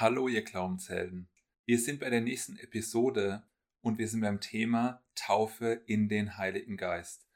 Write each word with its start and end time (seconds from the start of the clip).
Hallo, 0.00 0.28
ihr 0.28 0.40
Glaubenshelden. 0.40 1.28
Wir 1.66 1.78
sind 1.78 2.00
bei 2.00 2.08
der 2.08 2.22
nächsten 2.22 2.56
Episode 2.56 3.42
und 3.82 3.98
wir 3.98 4.08
sind 4.08 4.22
beim 4.22 4.40
Thema 4.40 5.02
Taufe 5.14 5.82
in 5.84 6.08
den 6.08 6.38
Heiligen 6.38 6.78
Geist. 6.78 7.26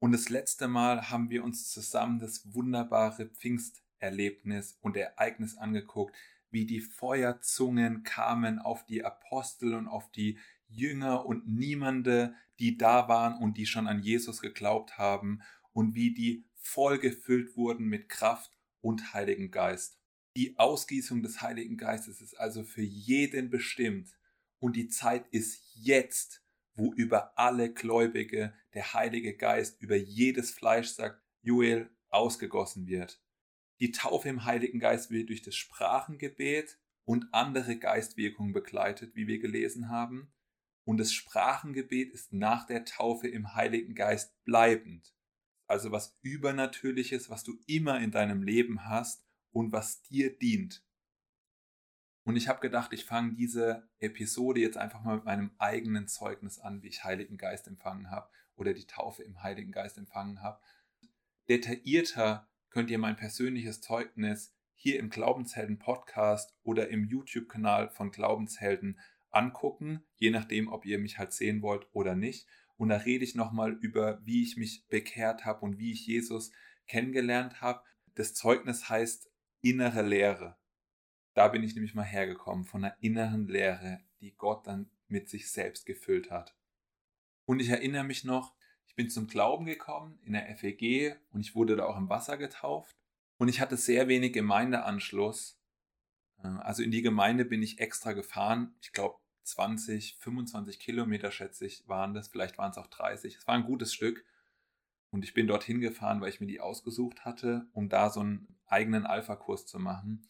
Und 0.00 0.10
das 0.10 0.28
letzte 0.28 0.66
Mal 0.66 1.08
haben 1.10 1.30
wir 1.30 1.44
uns 1.44 1.70
zusammen 1.70 2.18
das 2.18 2.52
wunderbare 2.52 3.26
Pfingsterlebnis 3.26 4.76
und 4.80 4.96
Ereignis 4.96 5.56
angeguckt, 5.56 6.16
wie 6.50 6.66
die 6.66 6.80
Feuerzungen 6.80 8.02
kamen 8.02 8.58
auf 8.58 8.84
die 8.86 9.04
Apostel 9.04 9.74
und 9.74 9.86
auf 9.86 10.10
die 10.10 10.40
Jünger 10.66 11.24
und 11.24 11.46
niemande, 11.46 12.34
die 12.58 12.76
da 12.76 13.06
waren 13.06 13.40
und 13.40 13.56
die 13.56 13.66
schon 13.66 13.86
an 13.86 14.02
Jesus 14.02 14.40
geglaubt 14.40 14.98
haben 14.98 15.42
und 15.72 15.94
wie 15.94 16.12
die 16.12 16.44
vollgefüllt 16.56 17.56
wurden 17.56 17.86
mit 17.86 18.08
Kraft 18.08 18.50
und 18.80 19.14
Heiligen 19.14 19.52
Geist. 19.52 20.00
Die 20.36 20.58
Ausgießung 20.58 21.22
des 21.22 21.42
Heiligen 21.42 21.76
Geistes 21.76 22.20
ist 22.20 22.34
also 22.40 22.64
für 22.64 22.82
jeden 22.82 23.50
bestimmt 23.50 24.18
und 24.58 24.74
die 24.74 24.88
Zeit 24.88 25.28
ist 25.28 25.62
jetzt, 25.74 26.42
wo 26.74 26.92
über 26.92 27.38
alle 27.38 27.72
Gläubige 27.72 28.52
der 28.74 28.94
Heilige 28.94 29.36
Geist 29.36 29.80
über 29.80 29.94
jedes 29.94 30.50
Fleisch, 30.50 30.88
sagt 30.88 31.22
Joel, 31.42 31.88
ausgegossen 32.08 32.88
wird. 32.88 33.22
Die 33.78 33.92
Taufe 33.92 34.28
im 34.28 34.44
Heiligen 34.44 34.80
Geist 34.80 35.10
wird 35.10 35.28
durch 35.28 35.42
das 35.42 35.54
Sprachengebet 35.54 36.80
und 37.04 37.32
andere 37.32 37.76
Geistwirkungen 37.76 38.52
begleitet, 38.52 39.14
wie 39.14 39.28
wir 39.28 39.38
gelesen 39.38 39.88
haben. 39.88 40.32
Und 40.84 40.98
das 40.98 41.12
Sprachengebet 41.12 42.12
ist 42.12 42.32
nach 42.32 42.66
der 42.66 42.84
Taufe 42.84 43.28
im 43.28 43.54
Heiligen 43.54 43.94
Geist 43.94 44.34
bleibend. 44.44 45.14
Also 45.66 45.92
was 45.92 46.18
Übernatürliches, 46.22 47.30
was 47.30 47.44
du 47.44 47.56
immer 47.66 48.00
in 48.00 48.10
deinem 48.10 48.42
Leben 48.42 48.84
hast 48.84 49.24
und 49.54 49.72
was 49.72 50.02
dir 50.02 50.36
dient. 50.36 50.84
Und 52.24 52.36
ich 52.36 52.48
habe 52.48 52.60
gedacht, 52.60 52.92
ich 52.92 53.04
fange 53.04 53.34
diese 53.34 53.88
Episode 54.00 54.60
jetzt 54.60 54.76
einfach 54.76 55.02
mal 55.02 55.16
mit 55.16 55.24
meinem 55.24 55.52
eigenen 55.58 56.08
Zeugnis 56.08 56.58
an, 56.58 56.82
wie 56.82 56.88
ich 56.88 57.04
Heiligen 57.04 57.36
Geist 57.36 57.68
empfangen 57.68 58.10
habe 58.10 58.28
oder 58.56 58.74
die 58.74 58.86
Taufe 58.86 59.22
im 59.22 59.42
Heiligen 59.42 59.72
Geist 59.72 59.96
empfangen 59.96 60.42
habe. 60.42 60.60
Detaillierter 61.48 62.48
könnt 62.70 62.90
ihr 62.90 62.98
mein 62.98 63.16
persönliches 63.16 63.80
Zeugnis 63.80 64.54
hier 64.74 64.98
im 64.98 65.10
Glaubenshelden 65.10 65.78
Podcast 65.78 66.56
oder 66.62 66.88
im 66.88 67.04
YouTube-Kanal 67.04 67.90
von 67.90 68.10
Glaubenshelden 68.10 68.98
angucken, 69.30 70.02
je 70.16 70.30
nachdem, 70.30 70.72
ob 70.72 70.86
ihr 70.86 70.98
mich 70.98 71.18
halt 71.18 71.32
sehen 71.32 71.62
wollt 71.62 71.86
oder 71.92 72.14
nicht. 72.16 72.48
Und 72.76 72.88
da 72.88 72.96
rede 72.96 73.24
ich 73.24 73.34
nochmal 73.34 73.72
über, 73.72 74.24
wie 74.24 74.42
ich 74.42 74.56
mich 74.56 74.86
bekehrt 74.88 75.44
habe 75.44 75.60
und 75.60 75.78
wie 75.78 75.92
ich 75.92 76.06
Jesus 76.06 76.50
kennengelernt 76.86 77.60
habe. 77.60 77.82
Das 78.14 78.34
Zeugnis 78.34 78.88
heißt 78.88 79.30
innere 79.64 80.02
Lehre. 80.02 80.56
Da 81.34 81.48
bin 81.48 81.62
ich 81.62 81.74
nämlich 81.74 81.94
mal 81.94 82.04
hergekommen, 82.04 82.64
von 82.64 82.84
einer 82.84 82.96
inneren 83.00 83.48
Lehre, 83.48 84.00
die 84.20 84.34
Gott 84.36 84.66
dann 84.66 84.90
mit 85.08 85.28
sich 85.28 85.50
selbst 85.50 85.86
gefüllt 85.86 86.30
hat. 86.30 86.56
Und 87.46 87.60
ich 87.60 87.68
erinnere 87.68 88.04
mich 88.04 88.24
noch, 88.24 88.54
ich 88.86 88.94
bin 88.94 89.10
zum 89.10 89.26
Glauben 89.26 89.66
gekommen 89.66 90.18
in 90.22 90.34
der 90.34 90.46
FEG 90.56 91.16
und 91.32 91.40
ich 91.40 91.54
wurde 91.54 91.76
da 91.76 91.86
auch 91.86 91.96
im 91.96 92.08
Wasser 92.08 92.36
getauft. 92.36 92.96
Und 93.38 93.48
ich 93.48 93.60
hatte 93.60 93.76
sehr 93.76 94.06
wenig 94.06 94.32
Gemeindeanschluss. 94.32 95.60
Äh, 96.42 96.46
also 96.46 96.82
in 96.82 96.92
die 96.92 97.02
Gemeinde 97.02 97.44
bin 97.44 97.62
ich 97.62 97.80
extra 97.80 98.12
gefahren. 98.12 98.74
Ich 98.80 98.92
glaube 98.92 99.18
20, 99.42 100.16
25 100.20 100.78
Kilometer 100.78 101.30
schätze 101.30 101.66
ich 101.66 101.88
waren 101.88 102.14
das. 102.14 102.28
Vielleicht 102.28 102.56
waren 102.58 102.70
es 102.70 102.78
auch 102.78 102.86
30. 102.86 103.34
Es 103.36 103.46
war 103.46 103.56
ein 103.56 103.64
gutes 103.64 103.92
Stück. 103.92 104.24
Und 105.10 105.24
ich 105.24 105.34
bin 105.34 105.46
dorthin 105.46 105.80
gefahren, 105.80 106.20
weil 106.20 106.28
ich 106.28 106.40
mir 106.40 106.46
die 106.46 106.60
ausgesucht 106.60 107.24
hatte, 107.24 107.66
um 107.72 107.88
da 107.88 108.10
so 108.10 108.20
einen 108.20 108.53
eigenen 108.66 109.06
Alpha-Kurs 109.06 109.66
zu 109.66 109.78
machen. 109.78 110.28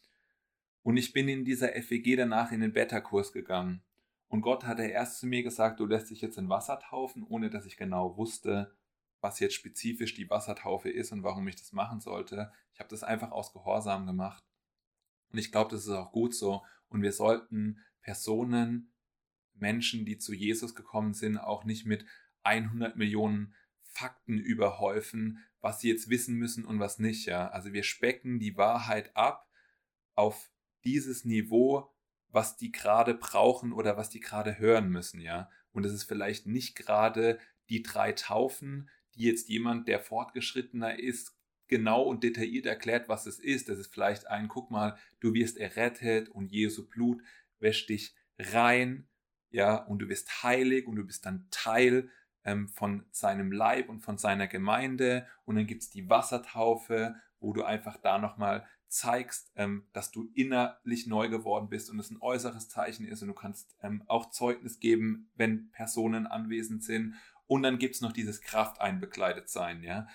Und 0.83 0.97
ich 0.97 1.13
bin 1.13 1.29
in 1.29 1.45
dieser 1.45 1.69
FEG 1.83 2.17
danach 2.17 2.53
in 2.53 2.61
den 2.61 2.73
Beta-Kurs 2.73 3.33
gegangen. 3.33 3.83
Und 4.29 4.43
Gott 4.43 4.65
hatte 4.65 4.85
erst 4.85 5.19
zu 5.19 5.27
mir 5.27 5.43
gesagt, 5.43 5.81
du 5.81 5.87
lässt 5.87 6.11
dich 6.11 6.21
jetzt 6.21 6.39
in 6.39 6.49
Wasser 6.49 6.79
taufen, 6.79 7.23
ohne 7.23 7.51
dass 7.51 7.67
ich 7.67 7.77
genau 7.77 8.17
wusste, 8.17 8.77
was 9.21 9.41
jetzt 9.41 9.55
spezifisch 9.55 10.15
die 10.15 10.29
Wassertaufe 10.29 10.91
ist 10.91 11.13
und 11.13 11.23
warum 11.23 11.49
ich 11.49 11.57
das 11.57 11.73
machen 11.73 12.01
sollte. 12.01 12.53
Ich 12.73 12.81
habe 12.81 12.91
das 12.91 13.03
einfach 13.03 13.31
aus 13.31 13.53
Gehorsam 13.53 14.07
gemacht. 14.07 14.45
Und 15.31 15.39
ich 15.39 15.51
glaube, 15.51 15.71
das 15.71 15.85
ist 15.85 15.91
auch 15.91 16.13
gut 16.13 16.35
so. 16.35 16.63
Und 16.89 17.03
wir 17.03 17.13
sollten 17.13 17.79
Personen, 18.03 18.93
Menschen, 19.55 20.05
die 20.05 20.19
zu 20.19 20.35
Jesus 20.35 20.75
gekommen 20.75 21.15
sind, 21.15 21.39
auch 21.39 21.65
nicht 21.65 21.87
mit 21.87 22.05
100 22.43 22.97
Millionen 22.97 23.55
Fakten 23.83 24.39
überhäufen, 24.39 25.39
was 25.65 25.81
sie 25.81 25.89
jetzt 25.89 26.11
wissen 26.11 26.35
müssen 26.37 26.67
und 26.67 26.79
was 26.79 26.99
nicht, 26.99 27.25
ja. 27.25 27.49
Also 27.49 27.73
wir 27.73 27.85
specken 27.85 28.39
die 28.39 28.59
Wahrheit 28.59 29.17
ab 29.17 29.49
auf 30.15 30.51
dieses 30.85 31.25
Niveau, 31.25 31.91
was 32.29 32.59
die 32.59 32.71
gerade 32.71 33.15
brauchen 33.15 33.73
oder 33.73 33.97
was 33.97 34.11
die 34.11 34.21
gerade 34.21 34.59
hören 34.59 34.91
müssen, 34.91 35.21
ja. 35.21 35.51
Und 35.73 35.87
es 35.87 35.93
ist 35.95 36.05
vielleicht 36.05 36.47
nicht 36.47 36.77
gerade 36.77 37.39
die 37.71 37.83
drei 37.83 38.13
Taufen, 38.13 38.91
die 39.15 39.23
jetzt 39.23 39.49
jemand, 39.49 39.89
der 39.89 40.01
fortgeschrittener 40.01 40.99
ist, 40.99 41.35
genau 41.67 42.03
und 42.03 42.23
detailliert 42.23 42.67
erklärt, 42.67 43.09
was 43.09 43.25
es 43.25 43.39
ist. 43.39 43.71
Das 43.71 43.79
ist 43.79 43.91
vielleicht 43.91 44.27
ein, 44.27 44.49
guck 44.49 44.71
mal, 44.71 44.99
du 45.21 45.33
wirst 45.33 45.57
errettet 45.57 46.29
und 46.29 46.53
Jesu 46.53 46.87
Blut 46.87 47.23
wäscht 47.59 47.89
dich 47.89 48.15
rein, 48.39 49.09
ja, 49.49 49.77
und 49.77 50.01
du 50.01 50.11
wirst 50.11 50.43
heilig 50.43 50.87
und 50.87 50.97
du 50.97 51.05
bist 51.05 51.25
dann 51.25 51.47
Teil 51.51 52.11
ähm, 52.45 52.69
von 52.69 53.07
seinem 53.11 53.53
Leib 53.53 53.89
und 53.89 54.01
von 54.01 54.19
seiner 54.19 54.47
Gemeinde. 54.47 55.27
Und 55.45 55.57
dann 55.57 55.67
gibt 55.67 55.83
es 55.83 55.91
die 55.91 56.09
Wassertaufe, 56.09 57.17
wo 57.41 57.53
du 57.53 57.65
einfach 57.65 57.97
da 57.97 58.19
nochmal 58.19 58.67
zeigst, 58.89 59.53
ähm, 59.57 59.89
dass 59.93 60.13
du 60.13 60.31
innerlich 60.35 61.07
neu 61.07 61.29
geworden 61.29 61.69
bist 61.69 61.91
und 61.91 61.99
es 61.99 62.11
ein 62.11 62.21
äußeres 62.21 62.69
Zeichen 62.69 63.07
ist 63.07 63.23
und 63.23 63.29
du 63.29 63.35
kannst 63.35 63.75
ähm, 63.83 64.05
auch 64.07 64.31
Zeugnis 64.31 64.79
geben, 64.79 65.31
wenn 65.35 65.71
Personen 65.73 66.27
anwesend 66.27 66.85
sind. 66.85 67.15
Und 67.47 67.63
dann 67.63 67.79
gibt 67.79 67.97
es 67.97 68.01
noch 68.01 68.13
dieses 68.13 68.41
Krafteinbekleidet 68.41 69.49
sein, 69.49 69.83
ja. 69.83 70.07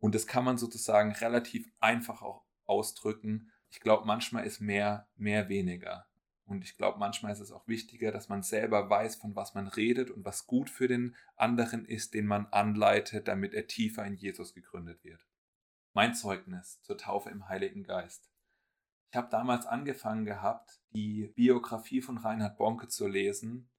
Und 0.00 0.14
das 0.14 0.26
kann 0.26 0.44
man 0.44 0.58
sozusagen 0.58 1.12
relativ 1.12 1.70
einfach 1.78 2.22
auch 2.22 2.44
ausdrücken. 2.64 3.52
Ich 3.70 3.80
glaube, 3.80 4.06
manchmal 4.06 4.44
ist 4.44 4.60
mehr, 4.60 5.06
mehr 5.16 5.48
weniger. 5.48 6.06
Und 6.44 6.64
ich 6.64 6.76
glaube, 6.76 6.98
manchmal 6.98 7.32
ist 7.32 7.40
es 7.40 7.52
auch 7.52 7.66
wichtiger, 7.68 8.10
dass 8.10 8.28
man 8.28 8.42
selber 8.42 8.90
weiß, 8.90 9.16
von 9.16 9.36
was 9.36 9.54
man 9.54 9.68
redet 9.68 10.10
und 10.10 10.24
was 10.24 10.46
gut 10.46 10.68
für 10.68 10.88
den 10.88 11.16
anderen 11.36 11.84
ist, 11.84 12.14
den 12.14 12.26
man 12.26 12.46
anleitet, 12.46 13.28
damit 13.28 13.54
er 13.54 13.66
tiefer 13.66 14.04
in 14.04 14.16
Jesus 14.16 14.52
gegründet 14.52 15.02
wird. 15.04 15.24
Mein 15.94 16.14
Zeugnis 16.14 16.80
zur 16.82 16.98
Taufe 16.98 17.30
im 17.30 17.48
Heiligen 17.48 17.84
Geist. 17.84 18.30
Ich 19.10 19.16
habe 19.16 19.28
damals 19.30 19.66
angefangen 19.66 20.24
gehabt, 20.24 20.80
die 20.94 21.28
Biografie 21.36 22.00
von 22.00 22.18
Reinhard 22.18 22.56
Bonke 22.56 22.88
zu 22.88 23.06
lesen 23.06 23.70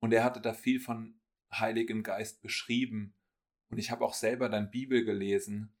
und 0.00 0.12
er 0.12 0.24
hatte 0.24 0.40
da 0.40 0.52
viel 0.52 0.80
von 0.80 1.20
Heiligem 1.52 2.02
Geist 2.02 2.42
beschrieben 2.42 3.14
und 3.70 3.78
ich 3.78 3.90
habe 3.90 4.04
auch 4.04 4.14
selber 4.14 4.48
dann 4.48 4.70
Bibel 4.70 5.04
gelesen 5.04 5.72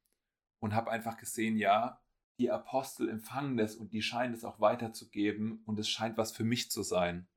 und 0.60 0.74
habe 0.74 0.90
einfach 0.90 1.16
gesehen, 1.16 1.56
ja, 1.56 2.00
die 2.40 2.50
Apostel 2.50 3.08
empfangen 3.08 3.56
das 3.56 3.76
und 3.76 3.92
die 3.92 4.02
scheinen 4.02 4.34
es 4.34 4.44
auch 4.44 4.60
weiterzugeben 4.60 5.62
und 5.66 5.78
es 5.78 5.88
scheint 5.88 6.16
was 6.16 6.32
für 6.32 6.44
mich 6.44 6.70
zu 6.70 6.82
sein. 6.82 7.28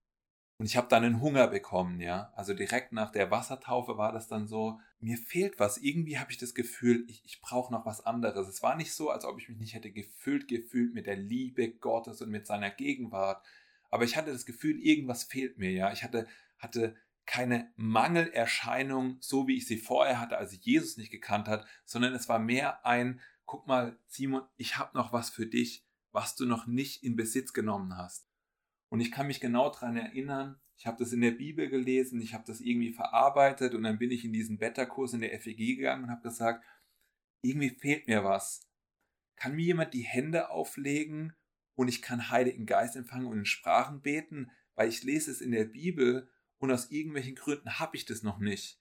Und 0.58 0.68
ich 0.68 0.78
habe 0.78 0.88
dann 0.88 1.03
einen 1.03 1.19
Hunger 1.19 1.47
bekommen, 1.47 2.00
ja. 2.00 2.31
Also 2.36 2.53
direkt 2.53 2.94
nach 2.94 3.12
der 3.12 3.31
Wassertaufe 3.31 3.97
war 3.97 4.14
das 4.14 4.28
dann 4.28 4.47
so, 4.47 4.80
mir 5.00 5.18
fehlt 5.18 5.59
was. 5.59 5.78
Irgendwie 5.78 6.19
habe 6.19 6.31
ich 6.31 6.38
das 6.38 6.53
Gefühl, 6.53 7.06
ich, 7.09 7.24
ich 7.25 7.41
brauche 7.41 7.74
noch 7.74 7.86
was 7.86 8.06
anderes. 8.06 8.47
Es 8.47 8.64
war 8.64 8.75
nicht 8.75 8.94
so, 8.94 9.09
als 9.09 9.25
ob 9.25 9.40
ich 9.40 9.50
mich 9.50 9.58
nicht 9.58 9.74
hätte 9.74 9.91
gefüllt 9.91 10.47
gefühlt 10.47 10.94
mit 10.94 11.06
der 11.06 11.18
Liebe 11.18 11.74
Gottes 11.74 12.22
und 12.22 12.30
mit 12.30 12.47
seiner 12.47 12.70
Gegenwart. 12.70 13.44
Aber 13.90 14.06
ich 14.06 14.16
hatte 14.16 14.31
das 14.31 14.46
Gefühl, 14.46 14.80
irgendwas 14.80 15.24
fehlt 15.24 15.58
mir, 15.58 15.72
ja. 15.72 15.91
Ich 15.91 16.03
hatte, 16.03 16.28
hatte 16.59 16.96
keine 17.25 17.72
Mangelerscheinung, 17.75 19.18
so 19.22 19.47
wie 19.47 19.58
ich 19.58 19.68
sie 19.68 19.78
vorher 19.78 20.20
hatte, 20.20 20.38
als 20.38 20.53
ich 20.53 20.64
Jesus 20.64 20.97
nicht 20.97 21.12
gekannt 21.12 21.47
hat, 21.47 21.66
sondern 21.85 22.14
es 22.14 22.30
war 22.30 22.40
mehr 22.40 22.85
ein, 22.85 23.22
guck 23.46 23.68
mal, 23.68 23.98
Simon, 24.08 24.44
ich 24.58 24.78
habe 24.78 24.98
noch 24.98 25.14
was 25.14 25.30
für 25.30 25.46
dich, 25.46 25.86
was 26.12 26.36
du 26.36 26.46
noch 26.46 26.68
nicht 26.68 27.04
in 27.04 27.16
Besitz 27.16 27.54
genommen 27.54 27.98
hast. 27.98 28.30
Und 28.90 29.00
ich 29.00 29.12
kann 29.12 29.28
mich 29.28 29.40
genau 29.40 29.70
daran 29.70 29.97
erinnern, 29.97 30.59
ich 30.78 30.85
habe 30.85 30.97
das 30.97 31.14
in 31.14 31.22
der 31.22 31.32
Bibel 31.32 31.70
gelesen, 31.70 32.22
ich 32.22 32.34
habe 32.34 32.44
das 32.46 32.59
irgendwie 32.59 32.94
verarbeitet 32.94 33.73
und 33.73 33.84
dann 33.84 34.00
bin 34.00 34.12
ich 34.12 34.26
in 34.26 34.34
diesen 34.34 34.58
Beta-Kurs 34.58 35.14
in 35.14 35.22
der 35.22 35.40
FEG 35.40 35.78
gegangen 35.78 36.06
und 36.06 36.12
habe 36.12 36.22
gesagt, 36.22 36.64
irgendwie 37.41 37.70
fehlt 37.70 38.08
mir 38.08 38.23
was. 38.23 38.67
Kann 39.35 39.56
mir 39.56 39.64
jemand 39.64 39.94
die 39.94 40.02
Hände 40.02 40.50
auflegen 40.50 41.34
und 41.76 41.88
ich 41.88 42.02
kann 42.02 42.29
Heiligen 42.29 42.66
Geist 42.66 42.96
empfangen 42.96 43.28
und 43.28 43.40
in 43.40 43.46
Sprachen 43.46 44.02
beten, 44.02 44.52
weil 44.76 44.90
ich 44.90 45.03
lese 45.03 45.32
es 45.32 45.41
in 45.41 45.52
der 45.52 45.66
Bibel 45.66 46.29
und 46.58 46.72
aus 46.72 46.91
irgendwelchen 46.91 47.35
Gründen 47.35 47.79
habe 47.79 47.96
ich 47.96 48.06
das 48.06 48.23
noch 48.23 48.40
nicht. 48.40 48.79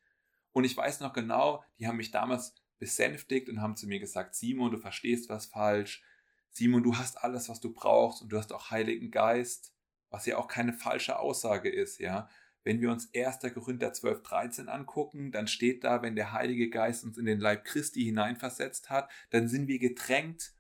Und 0.53 0.65
ich 0.65 0.77
weiß 0.77 1.01
noch 1.01 1.13
genau, 1.13 1.65
die 1.79 1.87
haben 1.87 1.97
mich 1.97 2.11
damals 2.11 2.55
besänftigt 2.83 3.49
und 3.49 3.63
haben 3.63 3.77
zu 3.77 3.87
mir 3.87 4.01
gesagt, 4.01 4.35
Simon, 4.35 4.73
du 4.73 4.77
verstehst 4.77 5.29
was 5.29 5.47
falsch. 5.47 6.03
Simon, 6.51 6.83
du 6.83 6.97
hast 6.97 7.17
alles, 7.23 7.49
was 7.49 7.61
du 7.61 7.73
brauchst 7.73 8.23
und 8.23 8.33
du 8.33 8.39
hast 8.39 8.53
auch 8.53 8.73
Heiligen 8.73 9.13
Geist, 9.13 9.73
was 10.11 10.27
ja 10.27 10.37
auch 10.37 10.49
keine 10.49 10.73
falsche 10.73 11.21
Aussage 11.21 11.71
ist, 11.71 12.01
ja. 12.01 12.29
Wenn 12.65 12.81
wir 12.81 12.91
uns 12.91 13.09
1. 13.15 13.39
Korinther 13.55 13.93
12, 13.93 14.23
13 14.25 14.69
angucken, 14.69 15.31
dann 15.31 15.47
steht 15.47 15.85
da, 15.85 16.03
wenn 16.03 16.17
der 16.17 16.33
Heilige 16.33 16.71
Geist 16.71 17.05
uns 17.05 17.19
in 17.19 17.25
den 17.25 17.39
Leib 17.39 17.65
Christi 17.65 18.03
hineinversetzt 18.03 18.91
hat, 18.91 19.09
dann 19.31 19.47
sind 19.47 19.69
wir 19.69 19.79
getränkt 19.79 20.53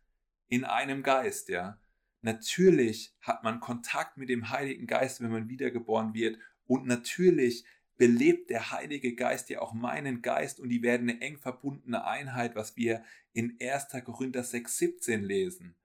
in 0.47 0.65
einem 0.65 1.03
Geist, 1.03 1.49
ja. 1.49 1.81
Natürlich 2.21 3.17
hat 3.21 3.43
man 3.43 3.59
Kontakt 3.59 4.17
mit 4.17 4.29
dem 4.29 4.49
Heiligen 4.51 4.87
Geist, 4.87 5.21
wenn 5.21 5.33
man 5.33 5.49
wiedergeboren 5.49 6.15
wird. 6.15 6.39
Und 6.69 6.87
natürlich 6.87 7.65
belebt 8.02 8.50
der 8.50 8.72
Heilige 8.72 9.14
Geist 9.14 9.49
ja 9.49 9.60
auch 9.60 9.75
meinen 9.75 10.22
Geist 10.22 10.58
und 10.58 10.70
die 10.70 10.82
werden 10.82 11.08
eine 11.08 11.20
eng 11.20 11.38
verbundene 11.38 12.04
Einheit, 12.04 12.56
was 12.56 12.76
wir 12.76 13.04
in 13.32 13.56
1. 13.60 13.90
Korinther 14.04 14.43
6, 14.43 14.76
17 14.76 15.22
lesen. 15.22 15.76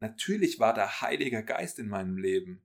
Natürlich 0.00 0.60
war 0.60 0.74
der 0.74 1.00
Heilige 1.00 1.42
Geist 1.42 1.78
in 1.78 1.88
meinem 1.88 2.18
Leben. 2.18 2.60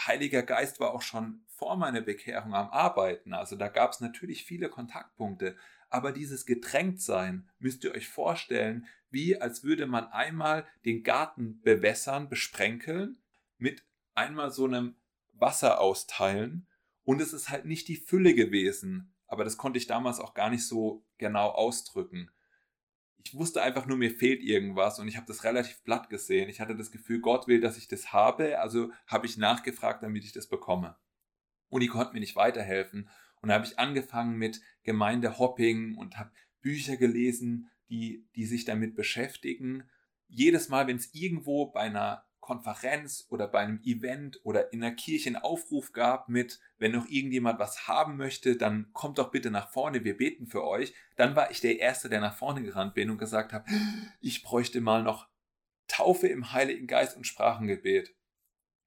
Heiliger 0.00 0.44
Geist 0.44 0.78
war 0.78 0.94
auch 0.94 1.02
schon 1.02 1.44
vor 1.48 1.76
meiner 1.76 2.02
Bekehrung 2.02 2.54
am 2.54 2.70
Arbeiten. 2.70 3.34
Also 3.34 3.56
da 3.56 3.66
gab 3.66 3.90
es 3.90 4.00
natürlich 4.00 4.44
viele 4.44 4.68
Kontaktpunkte. 4.68 5.56
Aber 5.90 6.12
dieses 6.12 6.46
Getränktsein 6.46 7.50
müsst 7.58 7.82
ihr 7.82 7.96
euch 7.96 8.06
vorstellen, 8.06 8.86
wie 9.10 9.40
als 9.40 9.64
würde 9.64 9.88
man 9.88 10.06
einmal 10.12 10.64
den 10.84 11.02
Garten 11.02 11.60
bewässern, 11.62 12.28
besprenkeln, 12.28 13.18
mit 13.58 13.82
einmal 14.14 14.52
so 14.52 14.66
einem 14.66 14.94
Wasser 15.32 15.80
austeilen. 15.80 16.68
Und 17.04 17.20
es 17.20 17.32
ist 17.32 17.50
halt 17.50 17.64
nicht 17.64 17.88
die 17.88 17.96
Fülle 17.96 18.34
gewesen. 18.34 19.14
Aber 19.26 19.44
das 19.44 19.56
konnte 19.56 19.78
ich 19.78 19.86
damals 19.86 20.20
auch 20.20 20.34
gar 20.34 20.50
nicht 20.50 20.66
so 20.66 21.04
genau 21.18 21.48
ausdrücken 21.48 22.30
ich 23.24 23.34
wusste 23.34 23.62
einfach 23.62 23.86
nur, 23.86 23.96
mir 23.96 24.10
fehlt 24.10 24.42
irgendwas 24.42 24.98
und 24.98 25.08
ich 25.08 25.16
habe 25.16 25.26
das 25.26 25.44
relativ 25.44 25.82
platt 25.82 26.10
gesehen. 26.10 26.48
Ich 26.48 26.60
hatte 26.60 26.76
das 26.76 26.90
Gefühl, 26.90 27.20
Gott 27.20 27.48
will, 27.48 27.60
dass 27.60 27.78
ich 27.78 27.88
das 27.88 28.12
habe, 28.12 28.58
also 28.60 28.92
habe 29.06 29.26
ich 29.26 29.38
nachgefragt, 29.38 30.02
damit 30.02 30.24
ich 30.24 30.32
das 30.32 30.46
bekomme. 30.46 30.96
Und 31.68 31.80
die 31.80 31.88
konnten 31.88 32.14
mir 32.14 32.20
nicht 32.20 32.36
weiterhelfen. 32.36 33.08
Und 33.40 33.48
da 33.48 33.54
habe 33.54 33.64
ich 33.64 33.78
angefangen 33.78 34.36
mit 34.36 34.60
Gemeindehopping 34.84 35.96
und 35.96 36.18
habe 36.18 36.32
Bücher 36.60 36.96
gelesen, 36.96 37.70
die, 37.88 38.28
die 38.36 38.46
sich 38.46 38.64
damit 38.64 38.94
beschäftigen. 38.94 39.84
Jedes 40.28 40.68
Mal, 40.68 40.86
wenn 40.86 40.96
es 40.96 41.14
irgendwo 41.14 41.66
bei 41.66 41.80
einer 41.80 42.26
Konferenz 42.44 43.26
oder 43.30 43.48
bei 43.48 43.60
einem 43.60 43.80
Event 43.84 44.38
oder 44.44 44.70
in 44.74 44.80
der 44.80 44.94
Kirche 44.94 45.30
einen 45.30 45.36
Aufruf 45.36 45.92
gab 45.92 46.28
mit, 46.28 46.60
wenn 46.76 46.92
noch 46.92 47.08
irgendjemand 47.08 47.58
was 47.58 47.88
haben 47.88 48.18
möchte, 48.18 48.56
dann 48.56 48.92
kommt 48.92 49.16
doch 49.16 49.30
bitte 49.30 49.50
nach 49.50 49.70
vorne, 49.70 50.04
wir 50.04 50.18
beten 50.18 50.46
für 50.46 50.62
euch. 50.62 50.92
Dann 51.16 51.36
war 51.36 51.50
ich 51.50 51.62
der 51.62 51.78
Erste, 51.80 52.10
der 52.10 52.20
nach 52.20 52.36
vorne 52.36 52.62
gerannt 52.62 52.92
bin 52.92 53.08
und 53.08 53.16
gesagt 53.16 53.54
habe, 53.54 53.64
ich 54.20 54.42
bräuchte 54.42 54.82
mal 54.82 55.02
noch 55.02 55.26
Taufe 55.88 56.28
im 56.28 56.52
Heiligen 56.52 56.86
Geist 56.86 57.16
und 57.16 57.26
Sprachengebet. 57.26 58.14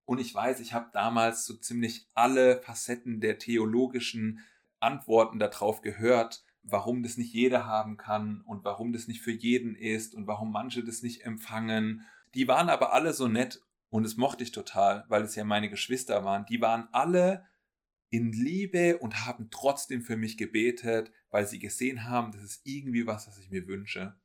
Und 0.05 0.19
ich 0.19 0.35
weiß, 0.35 0.59
ich 0.59 0.73
habe 0.73 0.91
damals 0.93 1.43
so 1.43 1.55
ziemlich 1.55 2.07
alle 2.13 2.61
Facetten 2.61 3.21
der 3.21 3.39
theologischen 3.39 4.45
Antworten 4.79 5.39
darauf 5.39 5.81
gehört, 5.81 6.43
warum 6.61 7.01
das 7.01 7.17
nicht 7.17 7.33
jeder 7.33 7.65
haben 7.65 7.97
kann 7.97 8.41
und 8.41 8.63
warum 8.63 8.93
das 8.93 9.07
nicht 9.07 9.21
für 9.21 9.31
jeden 9.31 9.73
ist 9.73 10.13
und 10.13 10.27
warum 10.27 10.51
manche 10.51 10.83
das 10.83 11.01
nicht 11.01 11.25
empfangen 11.25 12.05
die 12.37 12.47
waren 12.47 12.69
aber 12.69 12.93
alle 12.93 13.13
so 13.13 13.27
nett 13.27 13.61
und 13.89 14.05
es 14.05 14.15
mochte 14.15 14.43
ich 14.43 14.51
total, 14.51 15.05
weil 15.07 15.23
es 15.23 15.33
ja 15.33 15.43
meine 15.43 15.71
Geschwister 15.71 16.23
waren. 16.23 16.45
Die 16.45 16.61
waren 16.61 16.87
alle 16.91 17.47
in 18.11 18.31
Liebe 18.31 18.99
und 18.99 19.25
haben 19.25 19.49
trotzdem 19.49 20.03
für 20.03 20.17
mich 20.17 20.37
gebetet, 20.37 21.11
weil 21.31 21.47
sie 21.47 21.57
gesehen 21.57 22.03
haben, 22.03 22.31
das 22.31 22.43
ist 22.43 22.61
irgendwie 22.63 23.07
was, 23.07 23.27
was 23.27 23.39
ich 23.39 23.49
mir 23.49 23.65
wünsche. 23.65 24.15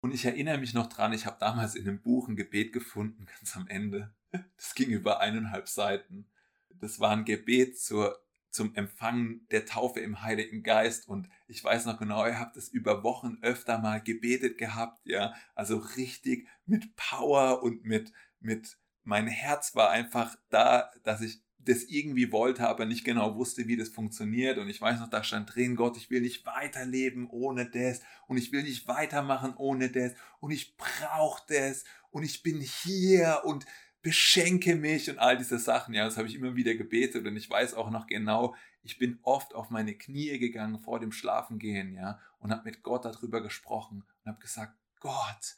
Und 0.00 0.14
ich 0.14 0.24
erinnere 0.24 0.56
mich 0.56 0.72
noch 0.72 0.86
dran, 0.86 1.12
ich 1.12 1.26
habe 1.26 1.36
damals 1.38 1.74
in 1.74 1.86
einem 1.86 2.00
Buch 2.00 2.28
ein 2.28 2.36
Gebet 2.36 2.72
gefunden, 2.72 3.26
ganz 3.38 3.54
am 3.58 3.68
Ende. 3.68 4.14
Das 4.56 4.74
ging 4.74 4.88
über 4.88 5.20
eineinhalb 5.20 5.68
Seiten. 5.68 6.30
Das 6.70 6.98
war 6.98 7.10
ein 7.10 7.26
Gebet 7.26 7.78
zur 7.78 8.18
zum 8.50 8.74
Empfangen 8.74 9.46
der 9.50 9.66
Taufe 9.66 10.00
im 10.00 10.22
Heiligen 10.22 10.62
Geist. 10.62 11.08
Und 11.08 11.28
ich 11.46 11.62
weiß 11.62 11.86
noch 11.86 11.98
genau, 11.98 12.26
ihr 12.26 12.38
habt 12.38 12.56
es 12.56 12.68
über 12.68 13.02
Wochen 13.02 13.38
öfter 13.42 13.78
mal 13.78 14.00
gebetet 14.00 14.58
gehabt, 14.58 15.00
ja. 15.04 15.34
Also 15.54 15.78
richtig 15.78 16.48
mit 16.66 16.96
Power 16.96 17.62
und 17.62 17.84
mit, 17.84 18.12
mit, 18.40 18.78
mein 19.04 19.26
Herz 19.26 19.74
war 19.74 19.90
einfach 19.90 20.36
da, 20.50 20.90
dass 21.02 21.20
ich 21.20 21.42
das 21.68 21.84
irgendwie 21.84 22.32
wollte, 22.32 22.66
aber 22.66 22.86
nicht 22.86 23.04
genau 23.04 23.36
wusste, 23.36 23.68
wie 23.68 23.76
das 23.76 23.90
funktioniert. 23.90 24.58
Und 24.58 24.68
ich 24.68 24.80
weiß 24.80 25.00
noch, 25.00 25.10
da 25.10 25.22
stand 25.22 25.54
drin, 25.54 25.76
Gott, 25.76 25.96
ich 25.96 26.10
will 26.10 26.22
nicht 26.22 26.46
weiterleben 26.46 27.28
ohne 27.28 27.68
das. 27.68 28.00
Und 28.26 28.38
ich 28.38 28.52
will 28.52 28.62
nicht 28.62 28.88
weitermachen 28.88 29.54
ohne 29.56 29.90
das. 29.90 30.12
Und 30.40 30.50
ich 30.50 30.76
brauche 30.76 31.42
das. 31.48 31.84
Und 32.10 32.22
ich 32.22 32.42
bin 32.42 32.60
hier. 32.60 33.42
Und 33.44 33.66
beschenke 34.02 34.76
mich 34.76 35.10
und 35.10 35.18
all 35.18 35.36
diese 35.36 35.58
Sachen. 35.58 35.94
Ja, 35.94 36.04
das 36.04 36.16
habe 36.16 36.28
ich 36.28 36.34
immer 36.34 36.56
wieder 36.56 36.74
gebetet 36.74 37.26
und 37.26 37.36
ich 37.36 37.50
weiß 37.50 37.74
auch 37.74 37.90
noch 37.90 38.06
genau, 38.06 38.54
ich 38.82 38.98
bin 38.98 39.18
oft 39.22 39.54
auf 39.54 39.70
meine 39.70 39.94
Knie 39.96 40.38
gegangen 40.38 40.78
vor 40.78 41.00
dem 41.00 41.12
Schlafengehen, 41.12 41.94
ja, 41.94 42.20
und 42.38 42.52
habe 42.52 42.64
mit 42.64 42.82
Gott 42.82 43.04
darüber 43.04 43.42
gesprochen 43.42 44.04
und 44.24 44.30
habe 44.30 44.40
gesagt, 44.40 44.76
Gott, 45.00 45.56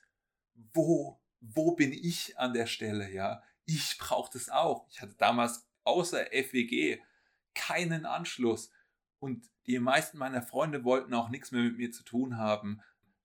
wo, 0.75 1.21
wo 1.41 1.73
bin 1.73 1.93
ich 1.93 2.39
an 2.39 2.55
der 2.55 2.67
Stelle, 2.67 3.11
ja? 3.13 3.43
Ich 3.67 3.99
brauche 3.99 4.33
das 4.33 4.49
auch. 4.49 4.89
Ich 4.91 5.01
hatte 5.01 5.15
damals 5.17 5.69
außer 5.85 6.27
FWG 6.33 6.99
keinen 7.55 8.07
Anschluss 8.07 8.71
und 9.19 9.47
die 9.67 9.79
meisten 9.79 10.19
meiner 10.19 10.43
Freunde 10.43 10.85
wollten 10.85 11.15
auch 11.15 11.29
nichts 11.29 11.53
mehr 11.53 11.63
mit 11.63 11.77
mir 11.77 11.93
zu 11.93 12.03
tun 12.03 12.37
haben, 12.37 12.81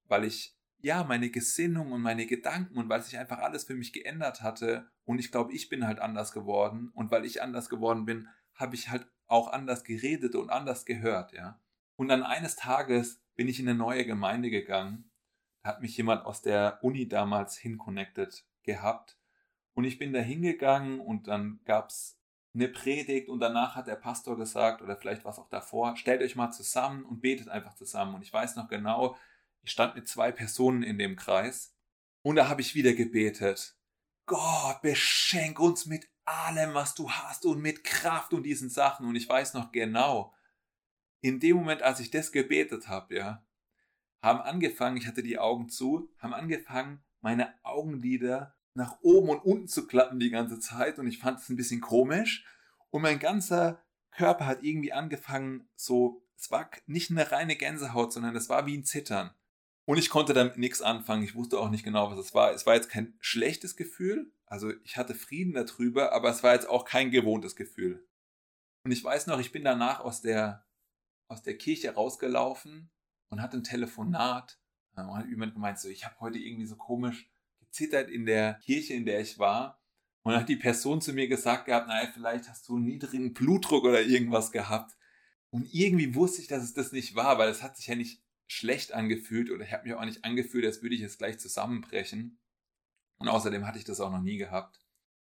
weil 0.08 0.26
ich 0.26 0.55
ja, 0.86 1.04
meine 1.04 1.32
Gesinnung 1.32 1.92
und 1.92 2.02
meine 2.02 2.28
Gedanken 2.28 2.78
und 2.78 2.90
weil 2.90 3.02
sich 3.02 3.18
einfach 3.18 3.40
alles 3.40 3.64
für 3.64 3.74
mich 3.74 3.92
geändert 3.92 4.44
hatte 4.44 4.88
und 5.04 5.18
ich 5.18 5.32
glaube, 5.32 5.52
ich 5.52 5.68
bin 5.68 5.88
halt 5.88 5.98
anders 5.98 6.32
geworden 6.32 6.92
und 6.94 7.10
weil 7.10 7.26
ich 7.26 7.42
anders 7.42 7.70
geworden 7.70 8.06
bin, 8.06 8.28
habe 8.54 8.76
ich 8.76 8.90
halt 8.90 9.08
auch 9.26 9.52
anders 9.52 9.84
geredet 9.84 10.36
und 10.36 10.52
anders 10.52 10.86
gehört, 10.86 11.34
ja. 11.34 11.60
Und 11.96 12.10
dann 12.10 12.22
eines 12.22 12.56
Tages 12.56 13.20
bin 13.36 13.48
ich 13.48 13.60
in 13.60 13.68
eine 13.68 13.76
neue 13.76 14.06
Gemeinde 14.06 14.52
gegangen. 14.52 15.10
Da 15.64 15.70
hat 15.70 15.82
mich 15.82 15.98
jemand 15.98 16.24
aus 16.24 16.44
der 16.44 16.78
Uni 16.84 17.08
damals 17.08 17.58
hinconnected 17.58 18.46
gehabt 18.62 19.18
und 19.74 19.86
ich 19.86 19.98
bin 19.98 20.14
da 20.14 20.20
hingegangen 20.20 21.00
und 21.00 21.28
dann 21.28 21.62
gab 21.66 21.90
es 21.90 22.22
eine 22.54 22.68
Predigt 22.68 23.28
und 23.28 23.40
danach 23.40 23.76
hat 23.76 23.88
der 23.88 23.96
Pastor 23.96 24.38
gesagt 24.38 24.84
oder 24.84 24.96
vielleicht 24.96 25.26
war 25.26 25.32
es 25.32 25.40
auch 25.40 25.50
davor, 25.50 25.98
stellt 25.98 26.22
euch 26.22 26.36
mal 26.36 26.52
zusammen 26.52 27.06
und 27.06 27.22
betet 27.22 27.50
einfach 27.50 27.74
zusammen. 27.74 28.14
Und 28.14 28.22
ich 28.22 28.32
weiß 28.32 28.56
noch 28.56 28.68
genau, 28.68 29.18
ich 29.66 29.72
stand 29.72 29.96
mit 29.96 30.08
zwei 30.08 30.32
Personen 30.32 30.84
in 30.84 30.98
dem 30.98 31.16
Kreis 31.16 31.76
und 32.22 32.36
da 32.36 32.48
habe 32.48 32.62
ich 32.62 32.76
wieder 32.76 32.94
gebetet. 32.94 33.76
Gott, 34.28 34.82
beschenk 34.82 35.60
uns 35.60 35.86
mit 35.86 36.08
allem, 36.24 36.74
was 36.74 36.96
du 36.96 37.10
hast 37.10 37.46
und 37.46 37.62
mit 37.62 37.84
Kraft 37.84 38.34
und 38.34 38.44
diesen 38.44 38.70
Sachen. 38.70 39.08
Und 39.08 39.16
ich 39.16 39.28
weiß 39.28 39.54
noch 39.54 39.72
genau, 39.72 40.34
in 41.22 41.40
dem 41.40 41.58
Moment, 41.58 41.82
als 41.82 42.00
ich 42.00 42.12
das 42.12 42.32
gebetet 42.32 42.88
habe, 42.88 43.16
ja, 43.16 43.46
haben 44.22 44.42
angefangen, 44.42 44.98
ich 44.98 45.08
hatte 45.08 45.24
die 45.24 45.40
Augen 45.40 45.70
zu, 45.70 46.12
haben 46.20 46.34
angefangen, 46.34 47.04
meine 47.22 47.54
Augenlider 47.64 48.56
nach 48.76 49.00
oben 49.02 49.30
und 49.30 49.40
unten 49.40 49.68
zu 49.68 49.88
klappen 49.88 50.20
die 50.20 50.30
ganze 50.30 50.60
Zeit 50.60 51.00
und 51.00 51.08
ich 51.08 51.20
fand 51.20 51.40
es 51.40 51.50
ein 51.50 51.56
bisschen 51.56 51.82
komisch 51.82 52.46
und 52.92 53.02
mein 53.02 53.20
ganzer 53.20 53.84
Körper 54.12 54.46
hat 54.46 54.64
irgendwie 54.64 54.94
angefangen, 54.94 55.68
so, 55.76 56.24
es 56.38 56.52
war 56.52 56.70
nicht 56.86 57.10
eine 57.10 57.32
reine 57.32 57.56
Gänsehaut, 57.56 58.14
sondern 58.14 58.36
es 58.36 58.50
war 58.50 58.66
wie 58.66 58.78
ein 58.78 58.84
Zittern. 58.84 59.34
Und 59.86 59.98
ich 59.98 60.10
konnte 60.10 60.34
damit 60.34 60.58
nichts 60.58 60.82
anfangen. 60.82 61.24
Ich 61.24 61.36
wusste 61.36 61.60
auch 61.60 61.70
nicht 61.70 61.84
genau, 61.84 62.10
was 62.10 62.18
es 62.18 62.34
war. 62.34 62.52
Es 62.52 62.66
war 62.66 62.76
jetzt 62.76 62.90
kein 62.90 63.16
schlechtes 63.20 63.76
Gefühl. 63.76 64.32
Also 64.48 64.72
ich 64.84 64.98
hatte 64.98 65.14
Frieden 65.14 65.54
darüber, 65.54 66.12
aber 66.12 66.30
es 66.30 66.44
war 66.44 66.54
jetzt 66.54 66.68
auch 66.68 66.86
kein 66.86 67.12
gewohntes 67.12 67.56
Gefühl. 67.56 68.06
Und 68.84 68.92
ich 68.92 69.04
weiß 69.04 69.28
noch, 69.28 69.40
ich 69.40 69.52
bin 69.52 69.64
danach 69.64 70.00
aus 70.00 70.22
der, 70.22 70.66
aus 71.28 71.44
der 71.44 71.58
Kirche 71.58 71.94
rausgelaufen 71.94 72.90
und 73.30 73.42
hatte 73.42 73.58
ein 73.58 73.64
Telefonat. 73.64 74.60
Da 74.96 75.08
hat 75.14 75.28
jemand 75.28 75.54
gemeint, 75.54 75.80
so, 75.80 75.90
ich 75.90 76.06
habe 76.06 76.20
heute 76.20 76.40
irgendwie 76.40 76.66
so 76.66 76.76
komisch 76.76 77.30
gezittert 77.60 78.10
in 78.10 78.26
der 78.26 78.56
Kirche, 78.56 78.94
in 78.94 79.06
der 79.06 79.20
ich 79.20 79.38
war. 79.38 79.82
Und 80.24 80.32
dann 80.32 80.42
hat 80.42 80.50
die 80.50 80.56
Person 80.56 81.02
zu 81.02 81.14
mir 81.14 81.28
gesagt 81.28 81.66
gehabt, 81.66 81.88
naja, 81.88 82.10
vielleicht 82.12 82.50
hast 82.50 82.68
du 82.68 82.78
einen 82.78 82.86
niedrigen 82.86 83.34
Blutdruck 83.34 83.84
oder 83.84 84.02
irgendwas 84.02 84.52
gehabt. 84.52 84.98
Und 85.52 85.72
irgendwie 85.72 86.16
wusste 86.16 86.42
ich, 86.42 86.48
dass 86.48 86.64
es 86.64 86.74
das 86.74 86.92
nicht 86.92 87.16
war, 87.16 87.38
weil 87.38 87.50
es 87.50 87.62
hat 87.62 87.78
sich 87.78 87.88
ja 87.88 87.96
nicht 87.96 88.25
schlecht 88.48 88.94
angefühlt 88.94 89.50
oder 89.50 89.64
ich 89.64 89.74
habe 89.74 89.84
mich 89.84 89.94
auch 89.94 90.06
nicht 90.06 90.24
angefühlt, 90.24 90.66
als 90.66 90.82
würde 90.82 90.96
ich 90.96 91.02
jetzt 91.02 91.18
gleich 91.18 91.40
zusammenbrechen. 91.40 92.40
Und 93.18 93.28
außerdem 93.28 93.66
hatte 93.66 93.78
ich 93.78 93.86
das 93.86 94.00
auch 94.00 94.12
noch 94.12 94.22
nie 94.22 94.38
gehabt. 94.38 94.80